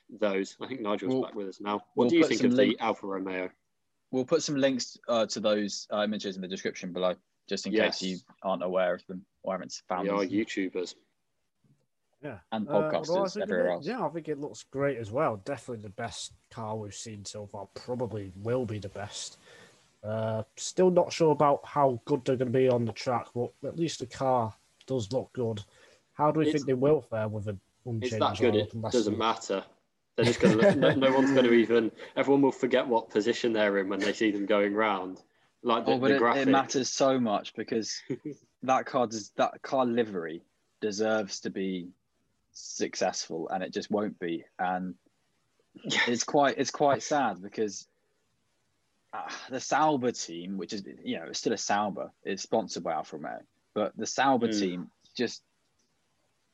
[0.09, 0.57] those.
[0.61, 1.75] I think Nigel's we'll, back with us now.
[1.95, 3.51] What we'll do you think of link- the Alfa Romeo?
[4.11, 7.15] We'll put some links uh, to those uh, images in the description below,
[7.49, 7.99] just in yes.
[7.99, 10.95] case you aren't aware of them or haven't found We are YouTubers.
[12.23, 12.39] Yeah.
[12.53, 13.87] And podcasters uh, well, everywhere it, else.
[13.87, 15.37] Yeah, I think it looks great as well.
[15.45, 17.69] Definitely the best car we've seen so far.
[17.75, 19.39] Probably will be the best.
[20.03, 23.53] Uh, still not sure about how good they're going to be on the track, but
[23.65, 24.55] at least the car
[24.91, 25.63] does look good.
[26.15, 28.15] How do we it's, think they will fare with an unchanged?
[28.15, 28.57] It's that good.
[28.57, 29.63] It doesn't matter.
[30.17, 30.75] They're just going to.
[30.75, 31.93] no, no one's going to even.
[32.17, 35.23] Everyone will forget what position they're in when they see them going round.
[35.63, 38.03] Like the, oh, but the it, it, matters so much because
[38.65, 40.43] that car does that car livery
[40.81, 41.89] deserves to be
[42.53, 44.45] successful, and it just won't be.
[44.59, 44.97] And
[46.09, 47.87] it's quite it's quite sad because
[49.13, 52.95] uh, the Sauber team, which is you know it's still a Sauber, is sponsored by
[52.95, 53.41] Alfa Romeo,
[53.75, 54.59] but the Sauber mm.
[54.59, 55.43] team just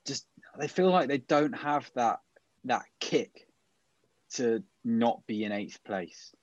[0.06, 0.26] just
[0.58, 2.20] they feel like they don't have that
[2.64, 3.46] that kick
[4.34, 6.34] to not be in eighth place.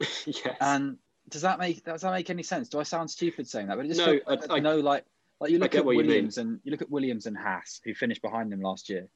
[0.26, 0.56] yes.
[0.60, 2.68] And does that make does that make any sense?
[2.68, 3.76] Do I sound stupid saying that?
[3.76, 5.04] But it just no, I, I, know like
[5.40, 8.22] like you look at Williams you and you look at Williams and Haas who finished
[8.22, 9.08] behind them last year.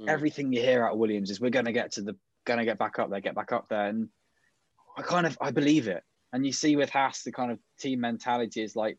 [0.00, 0.08] Mm.
[0.08, 2.64] Everything you hear out of Williams is we're going to get to the going to
[2.64, 4.08] get back up there, get back up there, and
[4.96, 6.02] I kind of I believe it.
[6.32, 8.98] And you see with Haas the kind of team mentality is like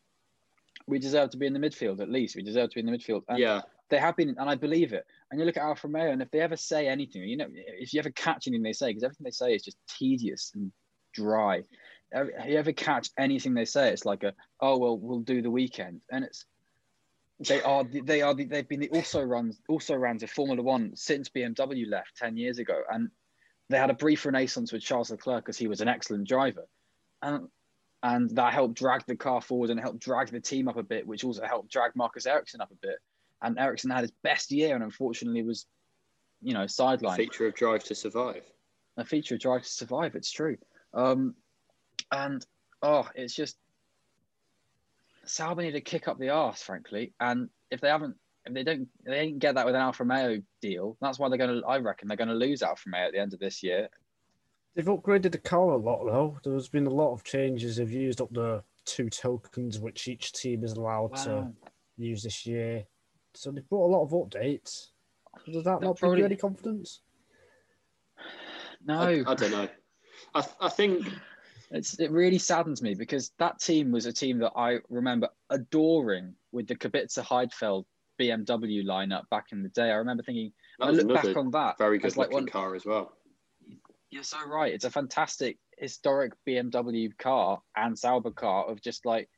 [0.87, 2.35] we deserve to be in the midfield at least.
[2.35, 3.23] We deserve to be in the midfield.
[3.27, 3.61] And yeah.
[3.89, 5.05] They have been, and I believe it.
[5.29, 7.93] And you look at Alfa Romeo, and if they ever say anything, you know, if
[7.93, 10.71] you ever catch anything they say, because everything they say is just tedious and
[11.13, 11.63] dry
[12.13, 13.89] you ever catch anything they say?
[13.89, 16.45] It's like a, oh well, we'll do the weekend, and it's
[17.39, 20.95] they are they are the, they've been the also runs also runs of Formula One
[20.95, 23.09] since BMW left ten years ago, and
[23.69, 26.67] they had a brief renaissance with Charles Leclerc because he was an excellent driver,
[27.21, 27.47] and
[28.03, 31.07] and that helped drag the car forward and helped drag the team up a bit,
[31.07, 32.97] which also helped drag Marcus Ericsson up a bit.
[33.41, 35.65] And Ericsson had his best year, and unfortunately was,
[36.41, 37.17] you know, sidelined.
[37.17, 38.43] Feature of Drive to Survive.
[38.97, 40.15] A feature of Drive to Survive.
[40.15, 40.57] It's true.
[40.93, 41.35] Um,
[42.11, 42.45] and
[42.81, 43.57] oh, it's just
[45.25, 47.13] Sauber need to kick up the arse, frankly.
[47.19, 50.41] And if they haven't, if they don't, they didn't get that with an Alfa Romeo
[50.61, 50.97] deal.
[51.01, 51.67] That's why they're going to.
[51.67, 53.89] I reckon they're going to lose Alfa Romeo at the end of this year.
[54.75, 56.37] They've upgraded the car a lot, though.
[56.43, 57.77] There's been a lot of changes.
[57.77, 61.23] They've used up the two tokens which each team is allowed wow.
[61.23, 61.53] to
[61.97, 62.83] use this year.
[63.33, 64.87] So they've brought a lot of updates.
[65.45, 66.17] Does that not probably...
[66.17, 67.01] give you any confidence?
[68.85, 69.67] No, I, I don't know.
[70.33, 71.07] I, I think
[71.71, 76.33] it's, it really saddens me because that team was a team that I remember adoring
[76.51, 77.85] with the Kubica Heidfeld
[78.19, 79.89] BMW lineup back in the day.
[79.91, 81.77] I remember thinking, I look back on that.
[81.77, 83.13] Very good like one, car as well.
[84.15, 84.73] You're so right.
[84.73, 89.29] It's a fantastic historic BMW car and Sauber car of just like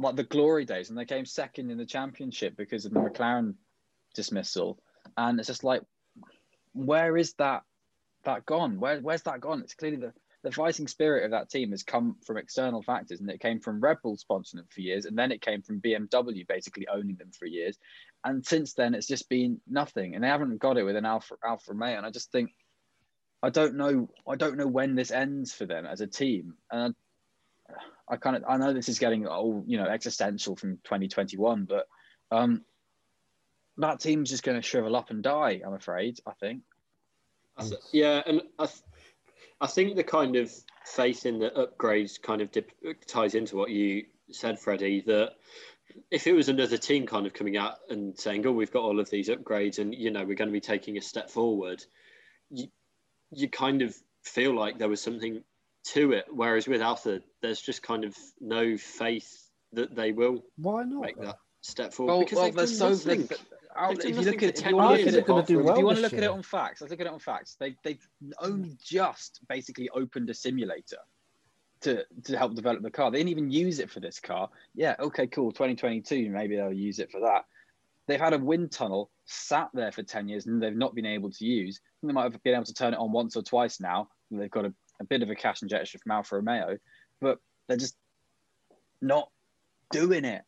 [0.00, 3.54] like the glory days, and they came second in the championship because of the McLaren
[4.16, 4.80] dismissal.
[5.16, 5.82] And it's just like,
[6.72, 7.62] where is that
[8.24, 8.80] that gone?
[8.80, 9.60] Where where's that gone?
[9.60, 10.12] It's clearly the
[10.42, 13.78] the fighting spirit of that team has come from external factors, and it came from
[13.78, 17.30] Red Bull sponsoring them for years, and then it came from BMW basically owning them
[17.30, 17.78] for years,
[18.24, 21.36] and since then it's just been nothing, and they haven't got it with an Alfa
[21.44, 22.50] Alfa Romeo, and I just think
[23.42, 26.94] I don't know I don't know when this ends for them as a team, and
[27.68, 31.64] I, I kind of I know this is getting all you know existential from 2021,
[31.64, 31.86] but
[32.30, 32.64] um,
[33.78, 35.60] that team's just going to shrivel up and die.
[35.64, 36.18] I'm afraid.
[36.26, 36.62] I think.
[37.92, 38.68] Yeah, and I,
[39.60, 40.52] I think the kind of
[40.84, 42.70] faith in the upgrades kind of dip,
[43.06, 45.02] ties into what you said, Freddie.
[45.06, 45.32] That
[46.10, 49.00] if it was another team kind of coming out and saying, "Oh, we've got all
[49.00, 51.84] of these upgrades, and you know we're going to be taking a step forward,"
[52.50, 52.68] you
[53.30, 55.42] you kind of feel like there was something
[55.92, 56.26] to it.
[56.30, 60.44] Whereas with Alfa, there's just kind of no faith that they will.
[60.56, 62.12] Why not make that step forward?
[62.12, 63.28] Well, because well, they've so nothing.
[63.90, 66.02] if you look at, if you want to look at it, if you want to
[66.02, 67.56] look at it on facts, let's look at it on facts.
[67.58, 68.06] They they've
[68.40, 70.98] only just basically opened a simulator
[71.82, 73.10] to to help develop the car.
[73.10, 74.48] They didn't even use it for this car.
[74.74, 75.52] Yeah, okay, cool.
[75.52, 77.44] 2022, maybe they'll use it for that.
[78.08, 81.30] They've had a wind tunnel sat there for 10 years and they've not been able
[81.30, 81.80] to use.
[82.02, 84.08] They might have been able to turn it on once or twice now.
[84.30, 86.78] They've got a, a bit of a cash injection from Alfa Romeo,
[87.20, 87.96] but they're just
[89.02, 89.30] not
[89.90, 90.42] doing it.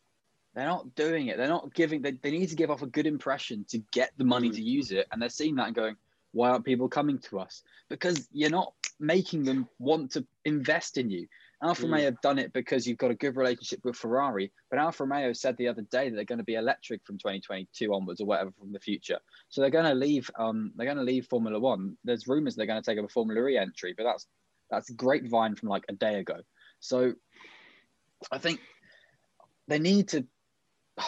[0.55, 1.37] They're not doing it.
[1.37, 4.25] They're not giving, they, they need to give off a good impression to get the
[4.25, 4.55] money mm.
[4.55, 5.07] to use it.
[5.13, 5.97] And they're seeing that and going,
[6.33, 7.63] why aren't people coming to us?
[7.91, 11.27] Because you're not making them want to invest in you.
[11.63, 11.91] Alfa mm.
[11.91, 15.33] Romeo have done it because you've got a good relationship with Ferrari, but Alfa Romeo
[15.33, 18.51] said the other day that they're going to be electric from 2022 onwards or whatever
[18.59, 19.19] from the future.
[19.51, 20.31] So they're going to leave.
[20.39, 21.97] Um, they're going to leave Formula One.
[22.05, 24.27] There's rumours they're going to take up a Formula E entry, but that's
[24.71, 26.37] that's grapevine from like a day ago.
[26.81, 27.13] So
[28.33, 28.61] I think
[29.69, 30.27] they need to.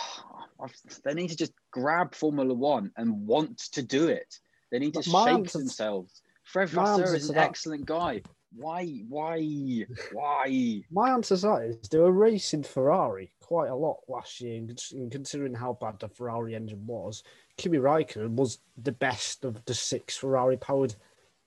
[1.02, 4.38] They need to just grab Formula One and want to do it.
[4.70, 6.22] They need to shape themselves.
[6.44, 8.22] Fred Vasseur is an excellent guy.
[8.54, 8.86] Why?
[9.08, 9.86] Why?
[10.12, 10.82] Why?
[10.90, 15.10] My answer to that is they were racing Ferrari quite a lot last year, and
[15.10, 17.22] considering how bad the Ferrari engine was,
[17.56, 20.94] Kimi Raikkonen was the best of the six Ferrari-powered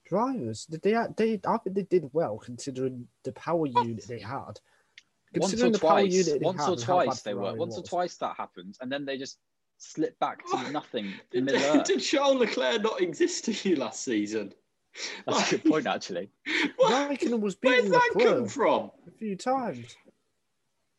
[0.05, 0.65] drivers.
[0.65, 0.93] Did they?
[1.17, 4.59] They I think they did well considering the power unit they had.
[5.35, 7.55] Once or twice, once or twice they were.
[7.55, 9.39] Once or twice that happened, and then they just
[9.77, 11.13] slip back to nothing.
[11.31, 11.47] did,
[11.83, 14.53] did Charles Leclerc not exist to you last season?
[15.25, 16.29] That's a good point, actually.
[16.81, 18.91] Raikkonen was beating Where's that come from?
[19.08, 19.95] a few times.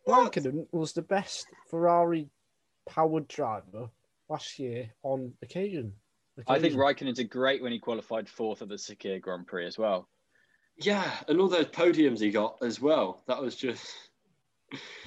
[0.04, 0.32] What?
[0.32, 2.28] Raikkonen was the best Ferrari
[2.88, 3.90] powered driver
[4.28, 5.92] last year on occasion.
[6.38, 6.44] occasion.
[6.48, 9.78] I think Raikkonen did great when he qualified fourth at the Sakhir Grand Prix as
[9.78, 10.08] well.
[10.78, 13.22] Yeah, and all those podiums he got as well.
[13.26, 13.92] That was just.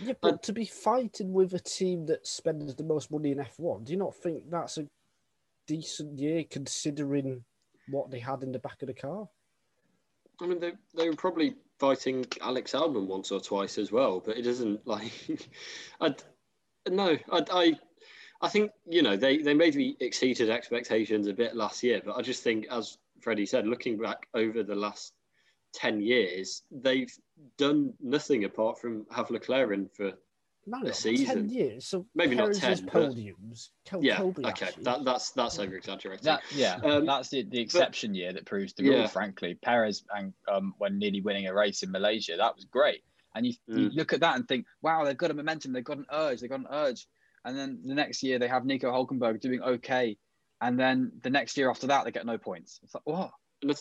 [0.02, 3.86] Yeah, but to be fighting with a team that spends the most money in F1,
[3.86, 4.88] do you not think that's a
[5.68, 7.44] decent year considering
[7.90, 9.28] what they had in the back of the car?
[10.42, 14.38] I mean, they, they were probably fighting Alex Albon once or twice as well, but
[14.38, 15.12] it isn't like.
[16.02, 16.16] I
[16.90, 17.80] no, I, I,
[18.42, 22.22] I think you know they they maybe exceeded expectations a bit last year, but I
[22.22, 25.14] just think, as Freddie said, looking back over the last
[25.74, 27.14] ten years, they've
[27.58, 30.14] done nothing apart from have McLaren for
[30.66, 31.26] no, a season.
[31.26, 33.70] Ten years, so maybe Perez's not ten podiums.
[33.92, 34.04] But...
[34.04, 36.24] yeah, okay, that, that's that's over exaggerating.
[36.24, 39.00] That, yeah, um, that's the, the exception but, year that proves the rule.
[39.00, 39.08] Yeah.
[39.08, 43.04] Frankly, Perez and um, when nearly winning a race in Malaysia, that was great.
[43.36, 43.78] And you, mm.
[43.78, 46.42] you look at that and think, wow, they've got a momentum, they've got an urge,
[46.42, 47.08] they've got an urge.
[47.46, 50.18] And then the next year they have Nico Hulkenberg doing okay,
[50.62, 52.80] and then the next year after that they get no points.
[52.84, 53.32] It's like what?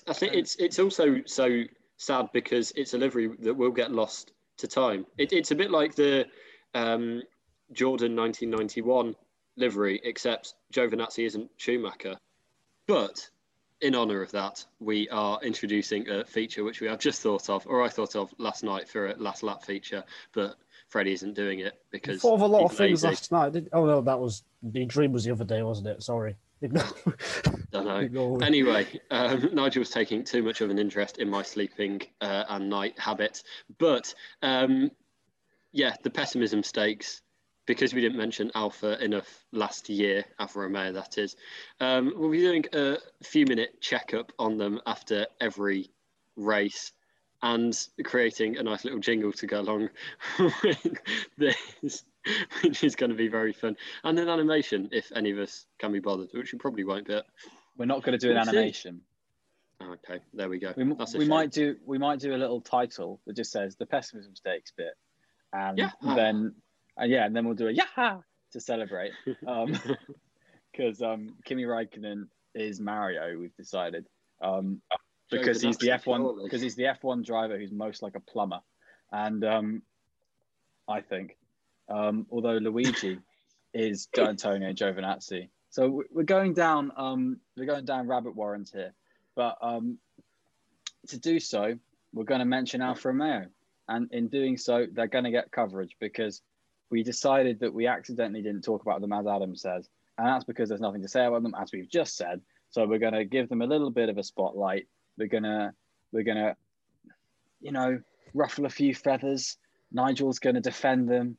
[0.06, 1.62] I think it's it's also so
[1.96, 5.06] sad because it's a livery that will get lost to time.
[5.18, 6.26] It, it's a bit like the
[6.74, 7.22] um,
[7.72, 9.14] Jordan 1991
[9.56, 12.16] livery, except Giovinazzi isn't Schumacher.
[12.86, 13.28] But
[13.80, 17.66] in honour of that, we are introducing a feature which we have just thought of,
[17.66, 20.56] or I thought of last night for a last lap feature, but
[20.88, 22.20] Freddie isn't doing it because.
[22.22, 23.08] thought of a lot of things lazy.
[23.08, 23.52] last night.
[23.52, 26.02] Did, oh no, that was the dream was the other day, wasn't it?
[26.02, 26.36] Sorry.
[27.70, 28.38] Don't know.
[28.42, 32.68] Anyway, um, Nigel was taking too much of an interest in my sleeping uh, and
[32.68, 33.42] night habit,
[33.78, 34.90] but um,
[35.78, 37.22] yeah, the pessimism stakes
[37.64, 41.36] because we didn't mention Alfa enough last year, Alfa Romeo that is.
[41.78, 45.92] Um, we'll be doing a few minute checkup on them after every
[46.34, 46.92] race
[47.42, 49.90] and creating a nice little jingle to go along
[50.64, 50.98] with
[51.36, 52.02] this,
[52.62, 53.76] which is going to be very fun.
[54.02, 57.24] And an animation, if any of us can be bothered, which we probably won't, but
[57.76, 59.02] we're not going to do an animation.
[59.80, 60.74] Okay, there we go.
[60.76, 64.34] We, we might do we might do a little title that just says the pessimism
[64.34, 64.94] stakes bit
[65.52, 65.90] and yeah.
[66.02, 66.54] then
[67.00, 68.18] uh, yeah, and then we'll do a yeah
[68.52, 69.12] to celebrate.
[69.46, 69.78] Um,
[70.72, 73.38] because um, Kimi Raikkonen is Mario.
[73.38, 74.06] We've decided
[74.40, 74.80] um,
[75.30, 78.20] because he's the F one because he's the F one driver who's most like a
[78.20, 78.60] plumber,
[79.12, 79.82] and um,
[80.88, 81.36] I think
[81.88, 83.18] um, although Luigi
[83.74, 85.48] is Antonio Giovinazzi.
[85.70, 88.94] So we're going down um, we're going down rabbit warrens here,
[89.36, 89.98] but um,
[91.08, 91.78] to do so,
[92.12, 93.46] we're going to mention Alfa Romeo
[93.88, 96.42] and in doing so, they're going to get coverage because
[96.90, 100.68] we decided that we accidentally didn't talk about them as Adam says, and that's because
[100.68, 102.40] there's nothing to say about them, as we've just said.
[102.70, 104.86] So we're going to give them a little bit of a spotlight.
[105.16, 105.72] We're gonna
[106.12, 106.56] we're gonna,
[107.60, 108.00] you know,
[108.34, 109.56] ruffle a few feathers.
[109.90, 111.36] Nigel's going to defend them.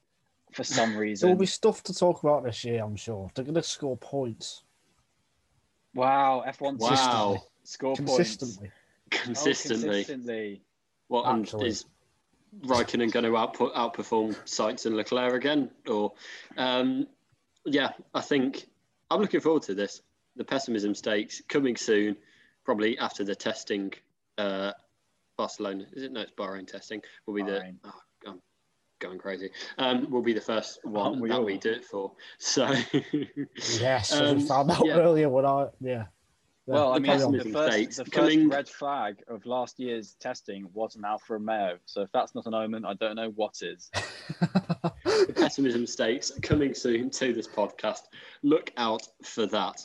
[0.54, 1.28] for some reason.
[1.28, 3.30] There will be stuff to talk about this year, I'm sure.
[3.34, 4.64] They're going to score points.
[5.93, 7.38] Wow, F1 wow.
[7.64, 8.72] score consistently.
[9.12, 9.26] points.
[9.26, 9.88] Consistently.
[9.88, 10.62] Oh, consistently.
[11.08, 11.86] What and is
[12.66, 15.70] Raikkonen going to output, outperform Sainz and Leclerc again?
[15.88, 16.14] Or,
[16.58, 17.08] um,
[17.66, 18.68] yeah, I think
[19.10, 20.02] I'm looking forward to this.
[20.36, 22.16] The pessimism stakes coming soon,
[22.64, 23.93] probably after the testing.
[24.38, 24.72] Uh,
[25.38, 26.12] Barcelona, is it?
[26.12, 27.02] No, it's Bahrain testing.
[27.26, 27.76] Will be Bahrain.
[27.82, 27.89] the.
[27.89, 28.41] Oh, I'm
[29.00, 29.52] going crazy.
[29.78, 31.45] Um, will be the first one we that all?
[31.45, 32.12] we do it for.
[32.39, 32.74] So.
[33.80, 34.97] yes, um, we found out yeah.
[34.97, 36.06] earlier when I yeah.
[36.70, 41.03] Well, I mean, the first, the first red flag of last year's testing was an
[41.03, 41.80] Alfa Romeo.
[41.86, 43.89] So if that's not an omen, I don't know what is.
[44.39, 48.01] the pessimism stakes coming soon to this podcast.
[48.43, 49.82] Look out for that.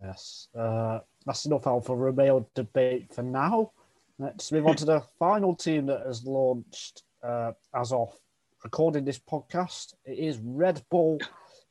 [0.00, 3.72] Yes, uh, that's enough Alfa Romeo debate for now.
[4.20, 8.16] Let's move on to the final team that has launched uh, as of
[8.62, 9.94] recording this podcast.
[10.04, 11.18] It is Red Bull.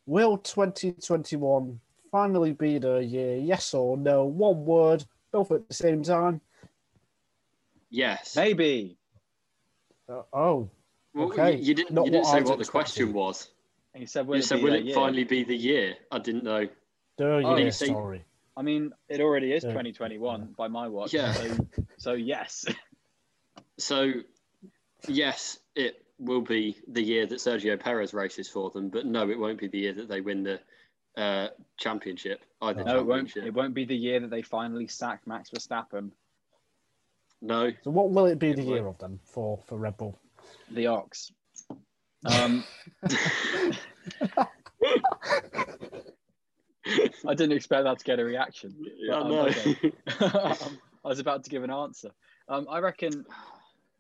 [0.05, 1.79] Will 2021
[2.11, 3.37] finally be the year?
[3.37, 4.25] Yes or no?
[4.25, 6.41] One word, both at the same time.
[7.89, 8.35] Yes.
[8.35, 8.97] Maybe.
[10.07, 10.69] Uh, oh.
[11.13, 11.55] Well, okay.
[11.55, 13.49] You, you didn't, you didn't what say what the question was.
[13.93, 15.95] And you said, will you it, said, will it finally be the year?
[16.11, 16.67] I didn't know.
[17.17, 18.23] The oh, year, sorry.
[18.55, 19.71] I mean, it already is yeah.
[19.71, 21.13] 2021 by my watch.
[21.13, 21.33] Yeah.
[21.33, 21.57] So,
[21.97, 22.65] so yes.
[23.77, 24.13] so,
[25.07, 29.39] yes, it will be the year that Sergio Perez races for them, but no, it
[29.39, 30.59] won't be the year that they win the
[31.17, 31.47] uh,
[31.77, 32.83] championship either.
[32.83, 33.35] No, it won't.
[33.35, 36.11] It won't be the year that they finally sack Max Verstappen.
[37.41, 37.71] No.
[37.83, 38.75] So, what will it be it the won't.
[38.75, 40.19] year of then for for Red Bull?
[40.71, 41.31] The Ox.
[42.25, 42.63] Um,
[47.27, 48.75] I didn't expect that to get a reaction.
[48.97, 49.91] Yeah, um, okay.
[50.19, 52.11] I was about to give an answer.
[52.47, 53.25] Um, I reckon.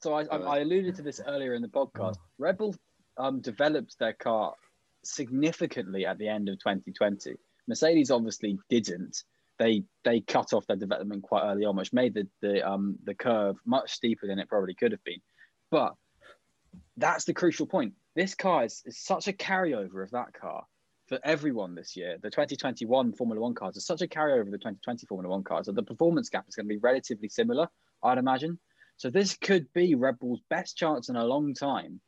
[0.01, 2.17] So I, I, alluded to this earlier in the podcast.
[2.39, 2.75] Red Bull
[3.17, 4.55] um, developed their car
[5.03, 7.35] significantly at the end of 2020.
[7.67, 9.23] Mercedes obviously didn't.
[9.59, 13.13] They they cut off their development quite early on, which made the the um the
[13.13, 15.21] curve much steeper than it probably could have been.
[15.69, 15.95] But
[16.97, 17.93] that's the crucial point.
[18.15, 20.65] This car is, is such a carryover of that car
[21.07, 22.17] for everyone this year.
[22.21, 25.65] The 2021 Formula One cars are such a carryover of the 2020 Formula One cars
[25.67, 27.67] that the performance gap is going to be relatively similar,
[28.03, 28.59] I'd imagine.
[28.97, 31.99] So this could be Red Bull's best chance in a long time,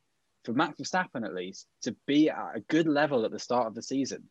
[0.44, 3.74] for Max Verstappen at least, to be at a good level at the start of
[3.74, 4.24] the season.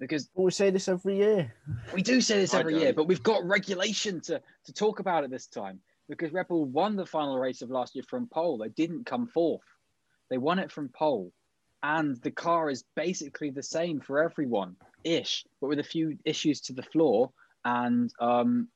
[0.00, 1.54] Because we say this every year.
[1.92, 5.30] We do say this every year, but we've got regulation to, to talk about it
[5.30, 5.80] this time.
[6.08, 8.58] Because Red Bull won the final race of last year from pole.
[8.58, 9.62] They didn't come fourth.
[10.30, 11.32] They won it from pole
[11.84, 14.74] and the car is basically the same for everyone
[15.04, 17.30] ish but with a few issues to the floor
[17.66, 18.68] and um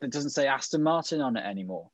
[0.00, 1.90] it doesn't say aston martin on it anymore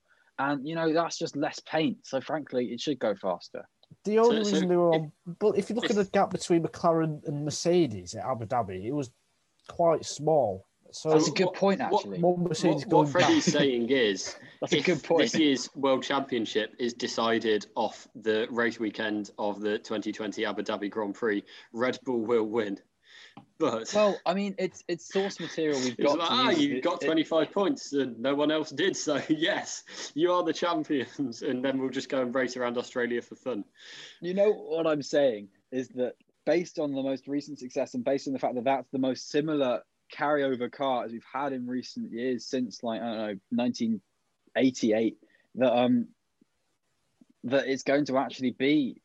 [0.51, 3.67] and you know that's just less paint so frankly it should go faster
[4.05, 6.31] the only so, reason so they were on but if you look at the gap
[6.31, 9.11] between mclaren and mercedes at abu dhabi it was
[9.69, 12.19] quite small so that's a good what, point, actually.
[12.21, 15.23] What, what, what Freddie's saying is, that's a good point.
[15.23, 20.91] This year's World Championship is decided off the race weekend of the 2020 Abu Dhabi
[20.91, 21.43] Grand Prix.
[21.73, 22.79] Red Bull will win.
[23.59, 26.19] But well, I mean, it's it's source material we've got.
[26.19, 28.97] Like, ah, you got 25 it, points and no one else did.
[28.97, 33.23] So yes, you are the champions, and then we'll just go and race around Australia
[33.23, 33.65] for fun.
[34.21, 36.15] You know what I'm saying is that
[36.45, 39.31] based on the most recent success and based on the fact that that's the most
[39.31, 45.17] similar carryover car as we've had in recent years since like I don't know 1988
[45.57, 46.09] that um
[47.45, 49.02] that it's going to actually be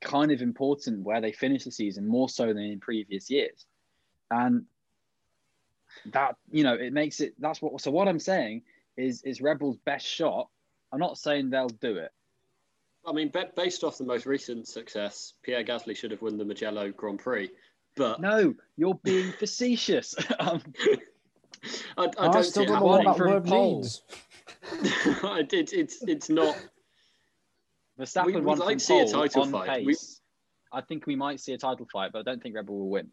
[0.00, 3.66] kind of important where they finish the season more so than in previous years
[4.30, 4.64] and
[6.12, 8.62] that you know it makes it that's what so what i'm saying
[8.96, 10.48] is is Rebels best shot
[10.92, 12.12] i'm not saying they'll do it
[13.06, 16.92] i mean based off the most recent success pierre gasly should have won the mugello
[16.92, 17.50] grand prix
[17.98, 20.14] but no, you're being facetious.
[20.38, 20.62] um,
[21.98, 24.02] I, I, I, don't still don't know what that word means.
[25.24, 25.72] I did.
[25.72, 26.56] It's it's not.
[27.98, 29.84] Verstappen we, won like to see a title fight.
[29.84, 29.96] We,
[30.72, 32.90] I think we might see a title fight, but I don't think Red Bull will
[32.90, 33.08] win.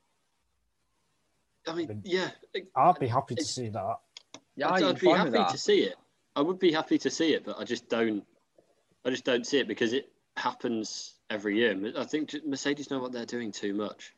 [1.68, 2.30] I mean, yeah.
[2.76, 3.98] I'd be happy to see that.
[4.56, 5.96] Yeah, I'd, I'd be happy to see it.
[6.36, 8.24] I would be happy to see it, but I just don't.
[9.04, 11.76] I just don't see it because it happens every year.
[11.98, 14.14] I think Mercedes know what they're doing too much.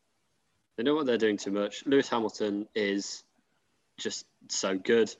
[0.75, 1.85] They know what they're doing too much.
[1.85, 3.23] Lewis Hamilton is
[3.97, 5.13] just so good,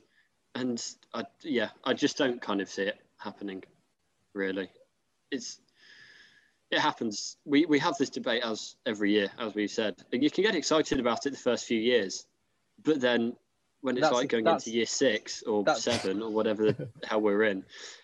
[0.56, 0.84] and
[1.14, 3.64] I, yeah, I just don't kind of see it happening.
[4.34, 4.70] Really,
[5.32, 5.60] it's
[6.70, 7.38] it happens.
[7.46, 9.96] We we have this debate as every year, as we've said.
[10.12, 12.26] And you can get excited about it the first few years,
[12.84, 13.36] but then
[13.82, 17.44] when it's that's, like going into year six or seven or whatever the hell we're
[17.44, 17.64] in,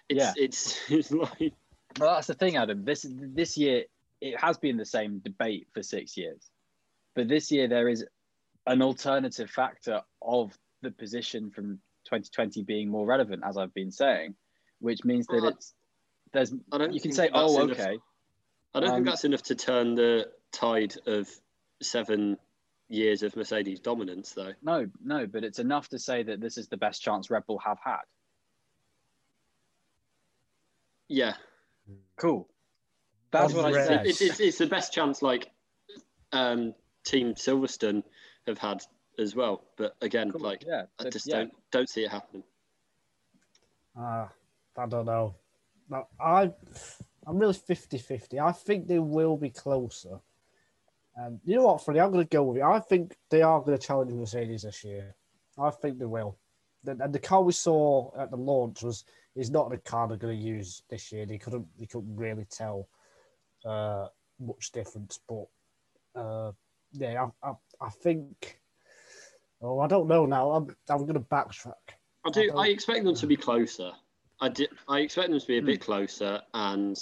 [0.10, 0.34] it's yeah.
[0.38, 1.54] it's it's like.
[2.00, 2.86] Well, that's the thing, Adam.
[2.86, 3.84] This this year
[4.22, 6.50] it has been the same debate for six years,
[7.16, 8.06] but this year there is
[8.66, 14.36] an alternative factor of the position from 2020 being more relevant, as I've been saying,
[14.80, 15.74] which means that it's
[16.34, 17.98] there's I don't you can say oh enough, okay.
[18.74, 21.30] I don't um, think that's enough to turn the tide of
[21.82, 22.38] seven
[22.90, 24.54] years of Mercedes dominance, though.
[24.62, 27.60] No, no, but it's enough to say that this is the best chance Red Bull
[27.60, 28.02] have had.
[31.08, 31.34] Yeah.
[32.18, 32.48] Cool.
[33.32, 34.06] That's what I said.
[34.06, 35.52] It's, it's, it's, the best chance, like
[36.32, 36.74] um,
[37.04, 38.04] Team Silverstone
[38.48, 38.82] have had
[39.18, 39.64] as well.
[39.76, 40.42] But again, cool.
[40.42, 41.38] like yeah, I just yeah.
[41.38, 42.44] don't don't see it happening.
[44.00, 44.28] Uh,
[44.78, 45.36] I don't know.
[46.20, 46.52] I
[47.26, 48.40] I'm really 50-50.
[48.40, 50.20] I think they will be closer.
[51.16, 52.64] And you know what, Freddie, I'm going to go with you.
[52.64, 55.16] I think they are going to challenge Mercedes this year.
[55.58, 56.38] I think they will.
[56.86, 60.38] And the car we saw at the launch was is not the car they're going
[60.38, 61.26] to use this year.
[61.26, 62.90] They couldn't they couldn't really tell
[63.66, 64.08] uh,
[64.40, 65.20] much difference.
[65.28, 65.46] But
[66.20, 66.52] uh,
[66.92, 68.60] yeah, I, I, I think.
[69.62, 70.52] Oh, I don't know now.
[70.52, 71.74] I'm I'm going to backtrack.
[72.26, 72.52] I do.
[72.54, 73.92] I, I expect them to be closer.
[74.44, 74.70] I did.
[74.90, 75.86] I expect them to be a bit hmm.
[75.86, 77.00] closer, and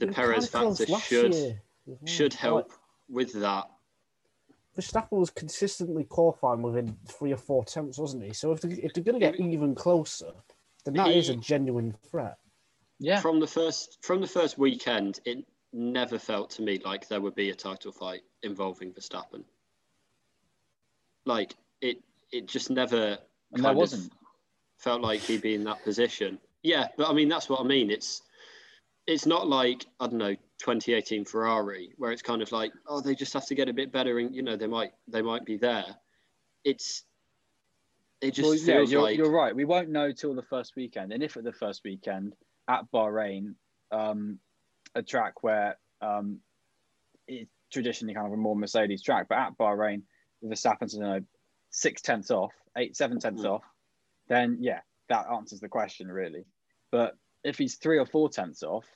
[0.00, 1.60] the Perez factor should
[2.06, 2.72] should help
[3.08, 3.70] with that.
[4.76, 8.32] Verstappen was consistently qualifying within three or four attempts, wasn't he?
[8.32, 10.32] So if, they, if they're going to get even closer,
[10.84, 12.38] then that he, is a genuine threat.
[12.98, 13.20] Yeah.
[13.20, 17.36] From the first from the first weekend, it never felt to me like there would
[17.36, 19.44] be a title fight involving Verstappen.
[21.26, 21.98] Like it,
[22.32, 23.18] it just never.
[23.52, 24.12] And there wasn't.
[24.78, 26.40] Felt like he'd be in that position.
[26.62, 27.90] Yeah, but I mean that's what I mean.
[27.90, 28.22] It's
[29.06, 33.14] it's not like I don't know 2018 Ferrari where it's kind of like oh they
[33.14, 35.56] just have to get a bit better and you know they might they might be
[35.56, 35.96] there.
[36.64, 37.04] It's
[38.20, 39.54] it just well, feels yeah, you're, like you're right.
[39.54, 42.34] We won't know till the first weekend, and if at the first weekend
[42.68, 43.54] at Bahrain,
[43.90, 44.38] um,
[44.94, 46.38] a track where um,
[47.26, 50.02] it's traditionally kind of a more Mercedes track, but at Bahrain,
[50.40, 51.20] with Verstappen's you know
[51.70, 53.50] six tenths off, eight seven tenths mm.
[53.50, 53.64] off,
[54.28, 56.44] then yeah, that answers the question really.
[56.90, 58.86] But if he's three or four tenths off,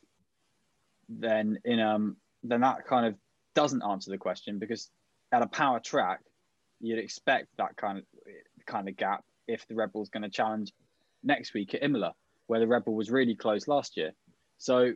[1.08, 3.14] then in um then that kind of
[3.54, 4.90] doesn't answer the question because
[5.32, 6.20] at a power track,
[6.80, 8.04] you'd expect that kind of
[8.66, 10.72] kind of gap if the Red Bull's going to challenge
[11.22, 12.14] next week at Imola,
[12.46, 14.12] where the Red Bull was really close last year.
[14.58, 14.92] So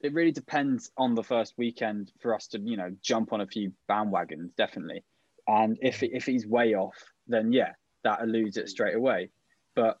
[0.00, 3.46] it really depends on the first weekend for us to you know jump on a
[3.46, 5.04] few bandwagons, definitely.
[5.46, 6.96] And if if he's way off,
[7.26, 7.72] then yeah,
[8.04, 9.30] that eludes it straight away.
[9.74, 9.98] But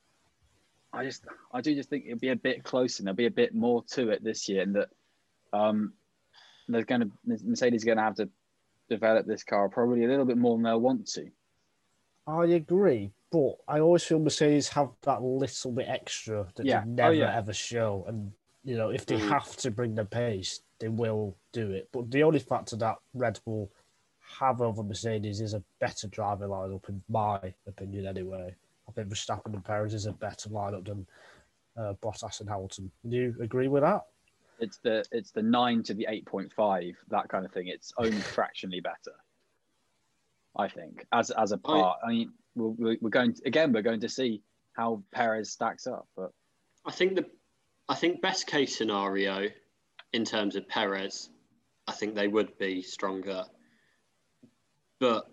[0.92, 3.30] I just I do just think it'll be a bit closer and there'll be a
[3.30, 4.88] bit more to it this year, and that
[5.52, 5.92] um,
[6.68, 8.28] there's going to Mercedes going to have to
[8.88, 11.30] develop this car probably a little bit more than they'll want to.
[12.26, 16.80] I agree, but I always feel Mercedes have that little bit extra that yeah.
[16.80, 17.36] they oh, never oh, yeah.
[17.36, 18.32] ever show, and
[18.64, 19.28] you know if they mm.
[19.28, 21.88] have to bring the pace, they will do it.
[21.92, 23.70] But the only factor that Red Bull
[24.38, 28.54] have over Mercedes is a better driver lineup, in my opinion, anyway.
[28.90, 31.06] I think Verstappen and Perez is a better lineup than
[31.76, 32.90] uh, Bottas and Hamilton.
[33.08, 34.02] Do you agree with that?
[34.58, 37.68] It's the it's the nine to the eight point five that kind of thing.
[37.68, 39.16] It's only fractionally better.
[40.56, 41.98] I think as as a part.
[42.02, 43.72] I, I mean, we're, we're going to, again.
[43.72, 46.32] We're going to see how Perez stacks up, but
[46.84, 47.26] I think the
[47.88, 49.46] I think best case scenario
[50.12, 51.30] in terms of Perez,
[51.86, 53.44] I think they would be stronger,
[54.98, 55.30] but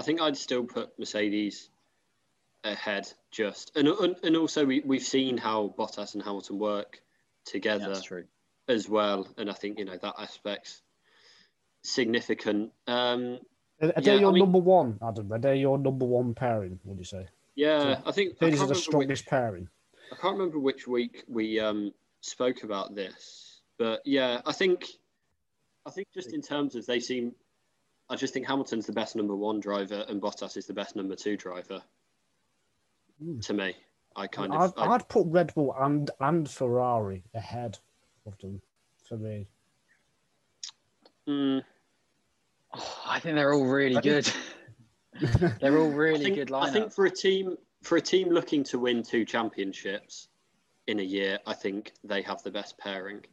[0.00, 1.68] I think I'd still put Mercedes
[2.64, 3.86] ahead just and
[4.22, 7.02] and also we, we've seen how Bottas and Hamilton work
[7.44, 8.00] together
[8.66, 10.80] as well and I think you know that aspect's
[11.82, 12.72] significant.
[12.86, 13.40] Um
[13.82, 15.30] are, are they your I mean, number one Adam.
[15.34, 17.26] Are they your number one pairing would you say?
[17.54, 19.68] Yeah so I think these are the strongest which, pairing.
[20.12, 21.92] I can't remember which week we um
[22.22, 24.86] spoke about this but yeah I think
[25.84, 27.34] I think just in terms of they seem
[28.10, 31.14] I just think Hamilton's the best number one driver and Bottas is the best number
[31.14, 31.80] two driver.
[33.22, 33.40] Mm.
[33.46, 33.76] To me,
[34.16, 34.74] I kind of.
[34.76, 37.78] I'd, I'd, I'd, put Red Bull and and Ferrari ahead
[38.26, 38.60] of them
[39.08, 39.46] for me.
[41.28, 41.62] Mm.
[42.74, 44.28] Oh, I think they're all really good.
[45.60, 46.64] they're all really think, good lineup.
[46.64, 50.28] I think for a team for a team looking to win two championships
[50.88, 53.24] in a year, I think they have the best pairing.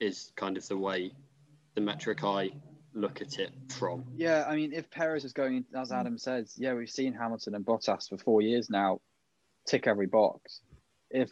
[0.00, 1.12] Is kind of the way
[1.74, 2.50] the metric I
[2.94, 4.04] look at it from.
[4.16, 7.64] Yeah, I mean, if Perez is going, as Adam says, yeah, we've seen Hamilton and
[7.64, 9.00] Bottas for four years now
[9.66, 10.60] tick every box.
[11.10, 11.30] If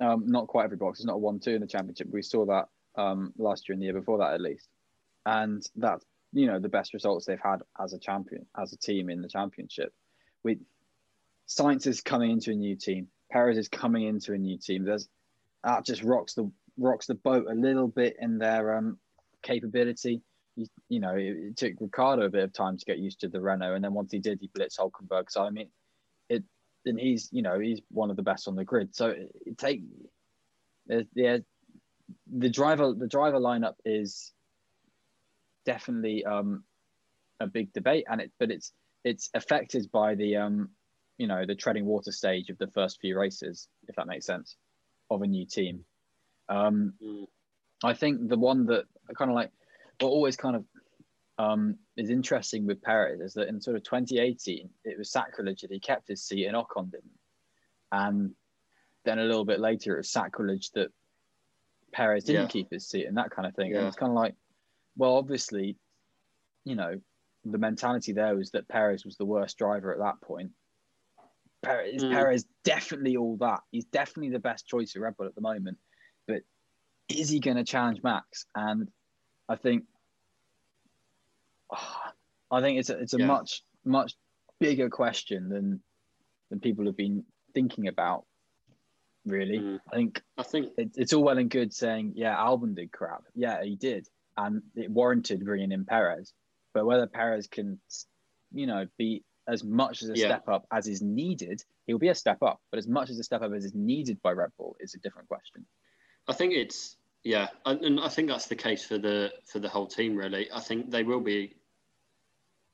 [0.00, 2.08] um, not quite every box, it's not a one-two in the championship.
[2.10, 4.68] We saw that um, last year and the year before that, at least,
[5.26, 9.10] and that's you know the best results they've had as a champion, as a team
[9.10, 9.92] in the championship.
[10.44, 10.58] We
[11.48, 13.08] Sainz is coming into a new team.
[13.30, 14.84] Perez is coming into a new team.
[14.84, 15.08] There's
[15.64, 18.98] that just rocks the rocks the boat a little bit in their um,
[19.42, 20.22] capability.
[20.56, 23.28] You, you know, it, it, took Ricciardo a bit of time to get used to
[23.28, 25.30] the Renault, and then once he did, he blitzed Hulkenberg.
[25.30, 25.68] So I mean,
[26.28, 26.44] it
[26.84, 28.94] and he's you know he's one of the best on the grid.
[28.94, 29.82] So it, it take
[31.14, 31.38] yeah,
[32.30, 34.32] the driver the driver lineup is
[35.64, 36.64] definitely um,
[37.40, 38.72] a big debate, and it but it's
[39.04, 40.70] it's affected by the um,
[41.18, 44.56] you know the treading water stage of the first few races, if that makes sense,
[45.10, 45.84] of a new team.
[46.48, 47.26] Um, mm.
[47.84, 49.50] I think the one that I kind of like,
[50.02, 50.64] but always kind of
[51.38, 55.70] um, is interesting with Perez is that in sort of 2018, it was sacrilege that
[55.70, 57.18] he kept his seat and Ocon didn't.
[57.92, 58.34] And
[59.04, 60.88] then a little bit later, it was sacrilege that
[61.92, 62.48] Perez didn't yeah.
[62.48, 63.70] keep his seat and that kind of thing.
[63.70, 63.78] Yeah.
[63.78, 64.34] And it's kind of like,
[64.96, 65.76] well, obviously,
[66.64, 67.00] you know,
[67.44, 70.50] the mentality there was that Perez was the worst driver at that point.
[71.62, 72.10] Perez, mm.
[72.10, 73.60] Perez definitely all that.
[73.70, 75.78] He's definitely the best choice for Red Bull at the moment.
[76.26, 76.42] But
[77.08, 78.46] is he going to challenge Max?
[78.56, 78.88] And
[79.48, 79.84] I think,
[82.50, 83.26] I think it's a, it's a yeah.
[83.26, 84.14] much much
[84.60, 85.80] bigger question than
[86.50, 88.24] than people have been thinking about.
[89.24, 89.80] Really, mm.
[89.90, 93.22] I think I think it, it's all well and good saying, yeah, Albon did crap.
[93.34, 96.32] Yeah, he did, and it warranted bringing in Perez.
[96.74, 97.78] But whether Perez can,
[98.52, 100.26] you know, be as much as a yeah.
[100.26, 102.60] step up as is needed, he'll be a step up.
[102.70, 104.98] But as much as a step up as is needed by Red Bull is a
[104.98, 105.66] different question.
[106.28, 109.86] I think it's yeah, and I think that's the case for the for the whole
[109.86, 110.16] team.
[110.16, 111.54] Really, I think they will be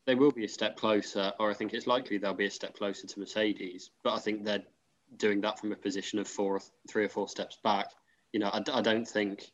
[0.08, 2.74] they will be a step closer, or I think it's likely they'll be a step
[2.74, 3.90] closer to Mercedes.
[4.02, 4.62] But I think they're
[5.18, 7.90] doing that from a position of four, three or four steps back.
[8.32, 9.52] You know, I, I don't think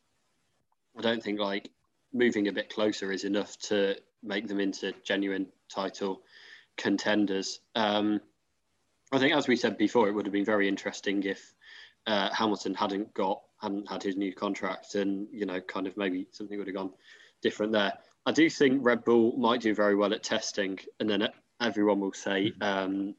[0.97, 1.71] I don't think like
[2.13, 6.21] moving a bit closer is enough to make them into genuine title
[6.77, 7.59] contenders.
[7.75, 8.21] Um,
[9.11, 11.53] I think, as we said before, it would have been very interesting if
[12.07, 16.27] uh, Hamilton hadn't got hadn't had his new contract, and you know, kind of maybe
[16.31, 16.93] something would have gone
[17.45, 17.93] different there.
[18.25, 21.29] I do think Red Bull might do very well at testing, and then
[21.61, 22.63] everyone will say, mm-hmm.
[22.63, 23.15] um,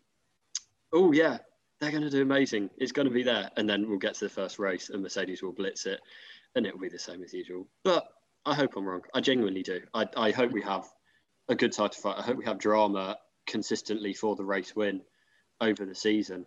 [0.93, 1.39] "Oh yeah,
[1.79, 2.71] they're going to do amazing.
[2.77, 5.43] It's going to be there." And then we'll get to the first race, and Mercedes
[5.43, 6.01] will blitz it,
[6.57, 7.69] and it will be the same as usual.
[7.85, 8.09] But
[8.45, 9.03] I hope I'm wrong.
[9.15, 9.81] I genuinely do.
[9.95, 10.87] I, I hope we have
[11.49, 12.19] a good title fight.
[12.19, 15.03] I hope we have drama consistently for the race win
[15.61, 16.47] over the season.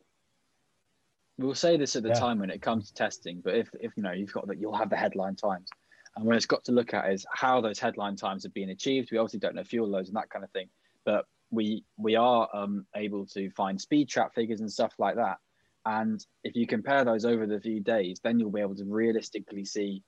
[1.37, 2.19] We'll say this at the yeah.
[2.19, 4.75] time when it comes to testing, but if, if you know you've got that, you'll
[4.75, 5.69] have the headline times,
[6.15, 9.09] and what it's got to look at is how those headline times have been achieved.
[9.11, 10.69] We obviously don't know fuel loads and that kind of thing,
[11.05, 15.37] but we we are um, able to find speed trap figures and stuff like that.
[15.85, 19.65] And if you compare those over the few days, then you'll be able to realistically
[19.65, 20.03] see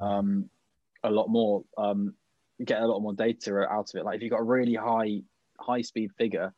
[0.00, 0.48] um,
[1.02, 2.14] a lot more, um,
[2.64, 4.04] get a lot more data out of it.
[4.04, 5.22] Like if you've got a really high
[5.58, 6.52] high speed figure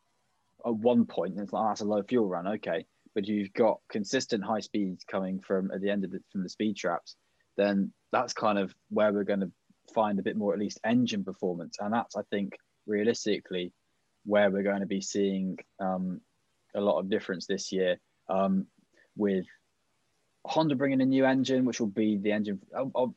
[0.65, 2.87] at one point, it's like oh, that's a low fuel run, okay.
[3.15, 6.49] But you've got consistent high speeds coming from at the end of the from the
[6.49, 7.17] speed traps,
[7.57, 9.53] then that's kind of where we're going to
[9.95, 13.73] find a bit more at least engine performance, and that's I think realistically
[14.25, 16.21] where we're going to be seeing um,
[16.75, 17.97] a lot of difference this year
[18.29, 18.67] um,
[19.17, 19.47] with
[20.45, 23.15] Honda bringing a new engine, which will be the engine of, of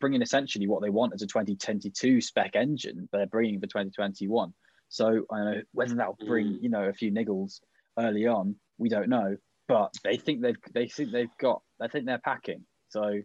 [0.00, 4.52] bringing essentially what they want as a 2022 spec engine, they're bringing for 2021.
[4.88, 6.62] So I know whether that'll bring mm.
[6.62, 7.60] you know a few niggles
[7.98, 9.36] early on, we don't know.
[9.68, 12.64] But they think they've they think they've got I think they're packing.
[12.88, 13.22] So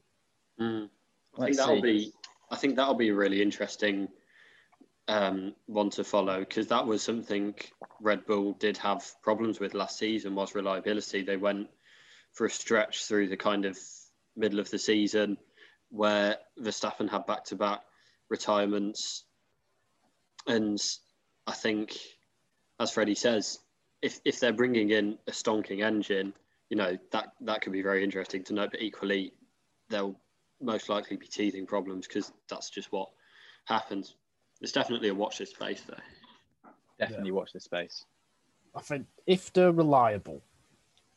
[0.60, 0.90] mm.
[1.40, 1.82] I think that'll see.
[1.82, 2.14] be
[2.50, 4.08] I think that'll be a really interesting
[5.08, 7.56] um, one to follow because that was something
[8.02, 11.24] Red Bull did have problems with last season was reliability.
[11.24, 11.68] They went
[12.34, 13.78] for a stretch through the kind of
[14.36, 15.38] middle of the season
[15.90, 17.82] where Verstappen had back to back
[18.30, 19.24] retirements.
[20.46, 20.80] And
[21.46, 21.98] I think,
[22.80, 23.60] as Freddie says,
[24.02, 26.34] if, if they're bringing in a stonking engine,
[26.70, 28.72] you know, that, that could be very interesting to note.
[28.72, 29.34] But equally,
[29.90, 30.20] they'll
[30.62, 33.10] most likely be teething problems because that's just what
[33.66, 34.16] happens.
[34.62, 35.96] It's definitely a watch this space, though.
[37.00, 37.36] Definitely yeah.
[37.36, 38.06] watch this space.
[38.76, 40.42] I think if they're reliable,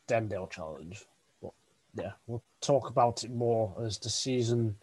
[0.07, 1.05] then they'll challenge
[1.41, 1.51] But
[1.95, 4.75] yeah, we'll talk about it more as the season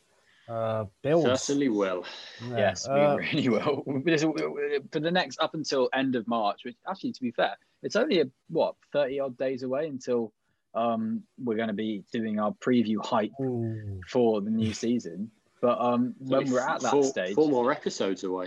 [0.49, 1.43] uh, builds.
[1.43, 2.05] Certainly will.
[2.49, 2.57] Yeah.
[2.57, 3.85] Yes, uh, we really will.
[4.93, 8.21] For the next up until end of March, which actually, to be fair, it's only
[8.21, 10.33] a, what thirty odd days away until
[10.75, 14.01] um, we're going to be doing our preview hype Ooh.
[14.09, 15.31] for the new season.
[15.61, 18.47] But um, when we're at that four, stage, four more episodes away.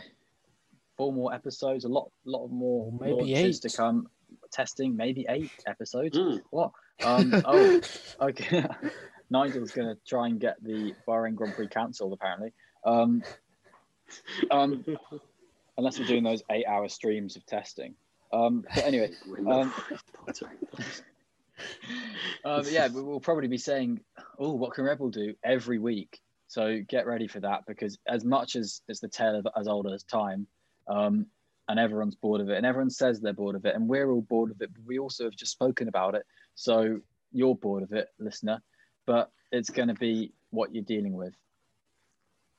[0.98, 4.08] Four more episodes, a lot, lot more maybe eight to come.
[4.52, 6.18] Testing, maybe eight episodes.
[6.18, 6.42] Mm.
[6.52, 6.72] What?
[7.04, 7.82] Um, oh,
[8.22, 8.66] okay.
[9.30, 12.54] Nigel's going to try and get the Bahrain Grand Prix cancelled, apparently.
[12.86, 13.24] Um,
[14.52, 14.86] um,
[15.78, 17.96] unless we're doing those eight-hour streams of testing.
[18.34, 19.12] Um, but anyway,
[19.50, 19.74] um,
[22.46, 24.02] um, yeah, we'll probably be saying,
[24.40, 26.22] "Oh, what can Rebel do?" every week.
[26.48, 29.88] So get ready for that because as much as it's the tale of as old
[29.92, 30.48] as time,
[30.88, 31.26] um,
[31.70, 34.22] and everyone's bored of it, and everyone says they're bored of it, and we're all
[34.22, 36.24] bored of it, but we also have just spoken about it.
[36.56, 37.00] So
[37.32, 38.62] you're bored of it, listener,
[39.06, 41.34] but it's going to be what you're dealing with.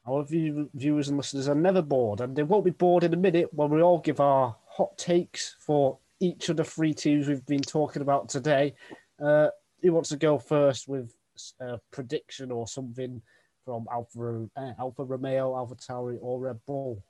[0.07, 3.19] Our view, viewers and listeners are never bored, and they won't be bored in a
[3.19, 7.45] minute when we all give our hot takes for each of the three teams we've
[7.47, 8.75] been talking about today.
[9.23, 9.49] Uh,
[9.83, 11.12] who wants to go first with
[11.61, 13.20] a prediction or something
[13.64, 17.03] from Alfa, uh, Alfa Romeo, Alpha Tauri, or Red Bull?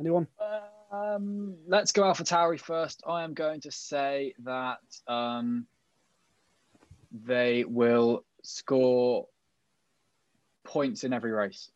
[0.00, 0.26] Anyone?
[0.90, 3.02] Um, let's go Alpha Tauri first.
[3.06, 5.66] I am going to say that um,
[7.12, 9.26] they will score
[10.64, 11.70] points in every race.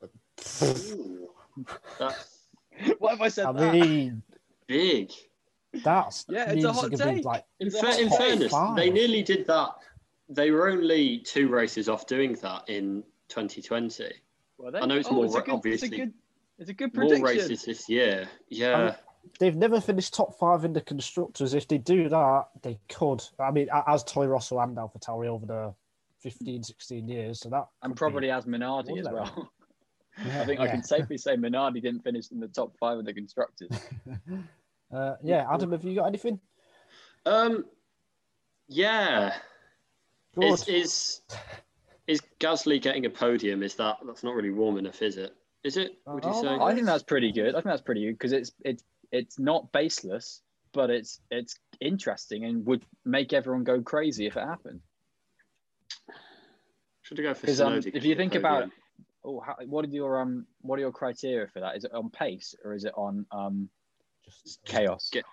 [2.98, 3.46] what have I said?
[3.46, 3.72] I that?
[3.74, 4.22] mean,
[4.70, 5.10] big.
[5.84, 7.24] That's yeah, it's a hot take.
[7.24, 8.76] Like, in, fa- in fairness, five.
[8.76, 9.70] they nearly did that.
[10.28, 14.12] They were only two races off doing that in 2020.
[14.58, 15.88] Well, I know it's oh, more it's good, obviously.
[15.88, 16.14] It's a good,
[16.58, 17.22] it's a good prediction.
[17.22, 18.28] More races this year.
[18.48, 18.76] Yeah.
[18.76, 18.94] I mean,
[19.38, 21.54] they've never finished top five in the constructors.
[21.54, 23.22] If they do that, they could.
[23.38, 25.74] I mean, as Toro Rosso and AlphaTauri over the
[26.20, 27.40] 15, 16 years.
[27.40, 29.50] So that and probably be, as Minardi as well.
[30.24, 30.66] Yeah, I think yeah.
[30.66, 33.70] I can safely say Minardi didn't finish in the top five of the constructors.
[34.92, 36.40] uh, yeah, Adam, have you got anything?
[37.26, 37.64] Um,
[38.68, 39.34] yeah.
[40.40, 41.20] Is, is
[42.06, 43.62] is Gasly getting a podium?
[43.62, 45.34] Is that that's not really warm enough, is it?
[45.64, 45.98] Is it?
[46.06, 46.48] Would you oh, say?
[46.48, 47.50] I think that's pretty good.
[47.50, 52.44] I think that's pretty good because it's it's it's not baseless, but it's it's interesting
[52.44, 54.80] and would make everyone go crazy if it happened.
[57.02, 58.70] Should I go for um, if you think about it,
[59.24, 61.76] oh, how, what are your um what are your criteria for that?
[61.76, 63.68] Is it on pace or is it on um
[64.44, 65.10] just chaos?
[65.12, 65.24] Get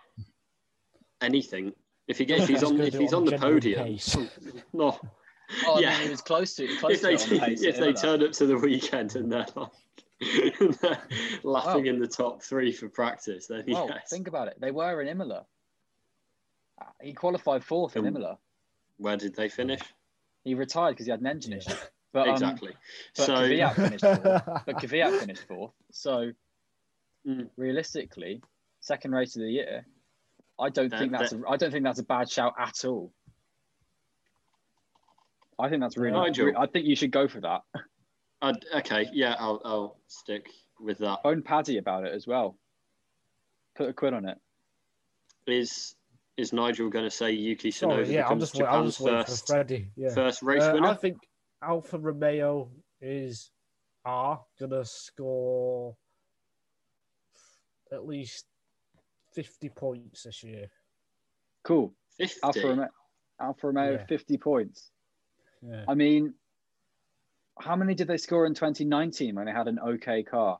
[1.21, 1.73] anything.
[2.07, 3.97] If he gets if he's on if he's on, on the podium,
[4.73, 4.97] no.
[5.65, 8.23] Oh, yeah, I mean, he was close to close if they, pace, if they turn
[8.23, 9.71] up to the weekend and they're like
[11.43, 14.09] laughing in the top three for practice, then well, yes.
[14.09, 14.59] think about it.
[14.59, 15.45] They were in Imola.
[17.01, 18.37] He qualified fourth in Imola.
[18.97, 19.81] Where did they finish?
[20.43, 21.73] He retired because he had an engine issue.
[22.13, 22.73] But, um, exactly.
[23.15, 24.63] But so Kvyat finished fourth.
[24.65, 25.73] but Kvyat finished fourth.
[25.91, 26.31] So
[27.27, 27.49] mm.
[27.57, 28.41] realistically,
[28.87, 29.85] second race of the year,
[30.59, 33.11] I don't think that's a, I don't think that's a bad shout at all.
[35.59, 36.17] I think that's really.
[36.17, 36.53] Nigel.
[36.57, 37.61] I think you should go for that.
[38.41, 41.23] Uh, okay, yeah, I'll I'll stick with that.
[41.23, 42.57] Phone Paddy about it as well.
[43.75, 44.37] Put a quid on it.
[45.47, 45.95] Is
[46.37, 49.53] is Nigel going to say Yuki Tsunoda Sorry, yeah, I'm just, i just first, for
[49.53, 49.87] Freddie.
[49.95, 50.13] Yeah.
[50.13, 50.89] First race uh, winner?
[50.89, 51.17] I think
[51.63, 52.69] Alfa Romeo
[53.01, 53.49] is
[54.05, 55.95] are going to score
[57.91, 58.45] at least
[59.37, 60.67] 50 points this year.
[61.63, 61.93] Cool.
[62.17, 62.39] 50?
[62.41, 62.87] Alfa Romeo,
[63.39, 64.05] Alfa Romeo yeah.
[64.07, 64.89] 50 points.
[65.61, 65.83] Yeah.
[65.87, 66.33] I mean,
[67.59, 70.57] how many did they score in 2019 when they had an okay car?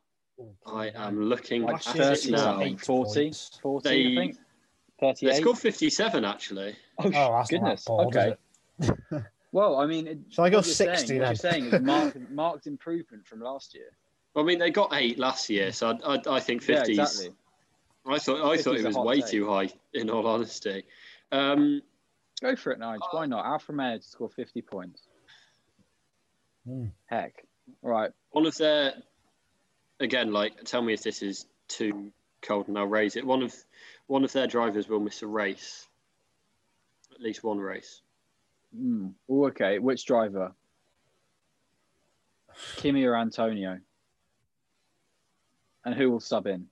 [0.67, 2.63] I am looking like 30 now.
[2.77, 3.31] 40,
[3.63, 4.37] 40 they, I think.
[4.99, 5.31] 38.
[5.31, 6.75] They scored 57 actually.
[6.99, 7.83] Oh, oh goodness.
[7.83, 8.35] Bold, okay.
[9.51, 11.19] well, I mean, it, shall I go 60 saying, then?
[11.19, 13.89] What you're saying is marked, marked improvement from last year.
[14.35, 17.01] Well, I mean, they got eight last year, so I, I, I think 50 Yeah,
[17.01, 17.33] exactly.
[18.07, 19.31] I thought I thought it was way take.
[19.31, 19.69] too high.
[19.93, 20.83] In all honesty,
[21.31, 21.81] um,
[22.41, 23.07] go for it, Nigel.
[23.11, 23.45] Why not?
[23.45, 25.01] Alfa Romeo to score 50 points.
[26.67, 26.91] Mm.
[27.05, 27.45] Heck,
[27.83, 28.11] all right.
[28.31, 28.93] One of their,
[29.99, 33.25] again, like, tell me if this is too cold, and I'll raise it.
[33.25, 33.53] One of
[34.07, 35.87] one of their drivers will miss a race,
[37.13, 38.01] at least one race.
[38.77, 39.13] Mm.
[39.29, 39.79] Oh, okay.
[39.79, 40.53] Which driver?
[42.77, 43.79] Kimi or Antonio?
[45.85, 46.67] And who will sub in?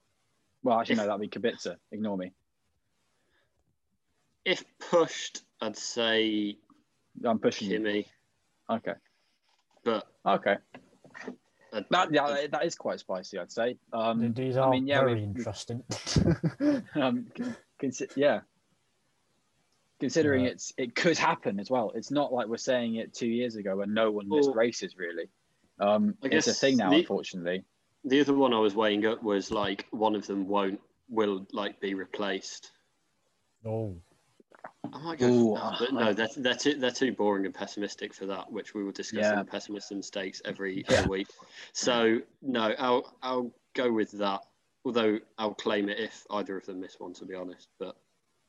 [0.66, 1.76] Well, actually, if, no, that'd be Kubica.
[1.92, 2.32] Ignore me.
[4.44, 6.56] If pushed, I'd say
[7.24, 7.98] I'm pushing Kimi.
[7.98, 8.04] You.
[8.68, 8.94] Okay.
[9.84, 10.56] But okay.
[11.90, 13.38] That yeah, that is quite spicy.
[13.38, 13.78] I'd say.
[13.92, 15.84] Um, These are I mean, yeah, very interesting.
[16.96, 17.28] um,
[18.16, 18.40] yeah.
[20.00, 20.50] Considering yeah.
[20.50, 21.92] it's it could happen as well.
[21.94, 24.96] It's not like we're saying it two years ago when no one missed well, races
[24.98, 25.28] really.
[25.78, 27.62] Um, it's a thing now, the, unfortunately.
[28.04, 31.80] The other one I was weighing up was like one of them won't will like
[31.80, 32.70] be replaced.
[33.64, 33.96] Oh.
[34.92, 35.30] Oh my god!
[35.30, 38.74] Ooh, no, but no, they're, they're, too, they're too boring and pessimistic for that, which
[38.74, 39.32] we will discuss yeah.
[39.32, 40.98] in the pessimist and stakes every, yeah.
[40.98, 41.28] every week.
[41.72, 44.42] So no, I'll I'll go with that.
[44.84, 47.68] Although I'll claim it if either of them miss one, to be honest.
[47.78, 47.96] But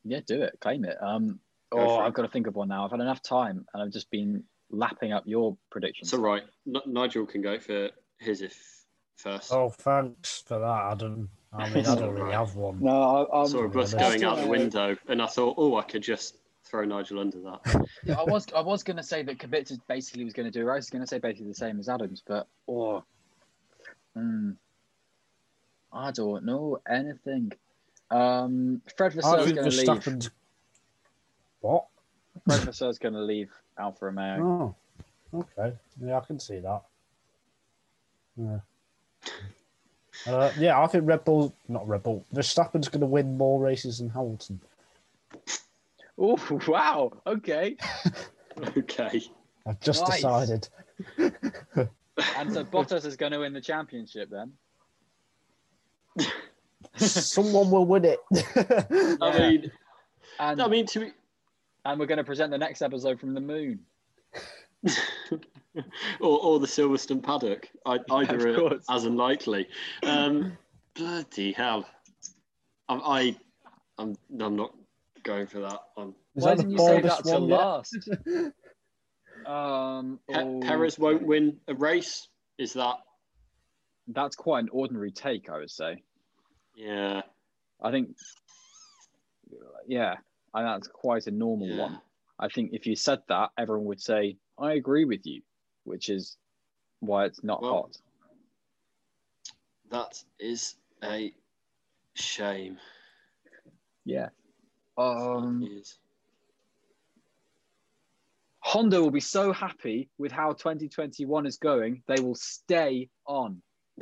[0.04, 0.98] yeah, do it, claim it.
[1.02, 1.40] Um,
[1.72, 2.86] oh, I've got to think of one now.
[2.86, 6.12] I've had enough time, and I've just been lapping up your predictions.
[6.12, 7.90] So right, N- Nigel can go for
[8.20, 8.77] his if
[9.18, 9.52] first.
[9.52, 11.30] Oh, thanks for that, Adam.
[11.54, 12.80] I mean, I don't really have one.
[12.82, 15.84] No, I, I saw a bus going out the window, and I thought, oh, I
[15.84, 17.88] could just throw Nigel under that.
[18.04, 20.70] yeah, I was I was going to say that Kubica basically was going to do.
[20.70, 23.04] I was going to say basically the same as Adams, but oh,
[24.18, 24.56] mm,
[25.92, 27.52] I don't know anything.
[28.10, 30.32] Um, Fred Vasseur is going to leave.
[31.62, 31.86] What?
[32.46, 34.76] Fred Vasseur is going to leave Alfa Romeo.
[35.34, 35.76] Oh, okay.
[36.02, 36.82] Yeah, I can see that.
[38.38, 38.60] Yeah.
[40.26, 44.00] Uh, yeah, I think Red Bull, not Red Bull, Verstappen's going to win more races
[44.00, 44.60] than Hamilton.
[46.18, 47.14] Oh, wow.
[47.26, 47.78] Okay.
[48.78, 49.22] okay.
[49.66, 50.16] I've just nice.
[50.16, 50.70] decided.
[51.18, 54.54] and so Bottas is going to win the championship then?
[56.96, 58.20] Someone will win it.
[59.22, 59.72] I mean,
[60.40, 61.12] and, I mean, to
[61.86, 63.80] and we're going to present the next episode from the moon.
[66.20, 67.70] or, or the Silverstone paddock.
[67.86, 69.68] I, either yeah, as unlikely.
[70.04, 70.58] Um,
[70.94, 71.86] bloody hell!
[72.90, 73.38] I, I,
[73.98, 74.74] I'm, I'm not
[75.24, 75.80] going for that.
[75.98, 77.96] I'm, Why didn't you say that till last?
[79.46, 82.28] um, Pe- oh, Perez won't win a race.
[82.58, 82.96] Is that?
[84.08, 86.04] That's quite an ordinary take, I would say.
[86.76, 87.22] Yeah.
[87.82, 88.16] I think.
[89.88, 90.16] Yeah,
[90.54, 91.82] and that's quite a normal yeah.
[91.82, 92.02] one.
[92.40, 95.42] I think if you said that, everyone would say, "I agree with you,"
[95.88, 96.38] which is
[97.00, 97.98] why it's not well, hot.
[99.90, 101.34] That is a
[102.14, 102.78] shame.
[104.06, 104.30] Yeah.
[104.98, 105.68] Um,
[108.60, 113.62] Honda will be so happy with how 2021 is going, they will stay on.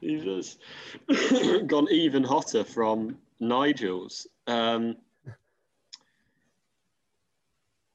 [0.00, 0.58] He's just
[1.66, 4.28] gone even hotter from Nigel's.
[4.46, 4.96] Um,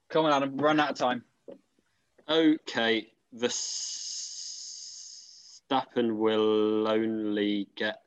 [0.09, 1.23] Come on, Adam, run out of time.
[2.29, 3.47] Okay, the
[5.69, 8.01] Stappen will only get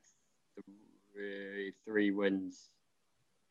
[1.12, 2.70] three, three wins.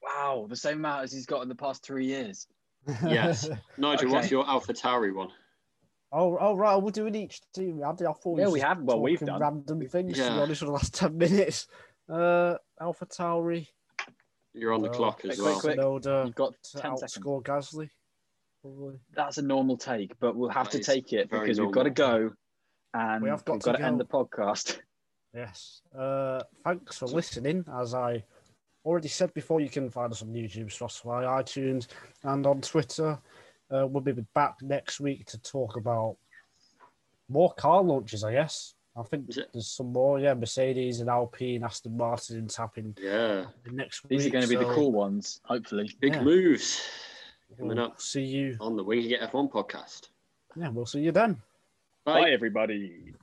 [0.02, 2.48] Wow, the same amount as he's got in the past three years.
[3.04, 3.48] Yes.
[3.78, 4.16] Nigel, okay.
[4.16, 5.30] what's your Alpha Tauri one?
[6.12, 7.84] Oh, oh right, we're doing each team.
[7.84, 8.82] I, I thought yeah, we have.
[8.82, 10.18] Well, we've done random things.
[10.18, 10.30] Yeah.
[10.30, 11.68] To be honest, for the last ten minutes.
[12.10, 13.68] Uh, Alpha Tauri.
[14.54, 15.60] You're on the uh, clock as quick, well.
[15.60, 16.26] Quick, quick.
[16.26, 17.72] You've got ten outscore seconds.
[17.74, 17.90] Gasly.
[18.62, 18.96] Probably.
[19.16, 21.70] That's a normal take, but we'll have that to take it because normal.
[21.70, 22.32] we've got to go,
[22.94, 24.80] and we have got, we've got to, to end the podcast.
[25.32, 25.82] Yes.
[25.96, 27.64] Uh, thanks for listening.
[27.80, 28.24] As I
[28.84, 31.86] already said before, you can find us on YouTube, Spotify, iTunes,
[32.24, 33.20] and on Twitter.
[33.70, 36.18] Uh, we'll be back next week to talk about
[37.30, 38.74] more car launches, I guess.
[38.98, 40.34] I think there's some more, yeah.
[40.34, 42.98] Mercedes and Alpine, and Aston Martin's happening.
[43.00, 43.46] Yeah.
[43.72, 44.68] Next These week, are going to be so...
[44.68, 45.96] the cool ones, hopefully.
[46.02, 46.24] Big yeah.
[46.24, 46.82] moves
[47.58, 48.02] coming we'll up.
[48.02, 50.10] See you on the Winging It F1 podcast.
[50.56, 51.42] Yeah, we'll see you then.
[52.06, 53.14] Bye, Bye everybody.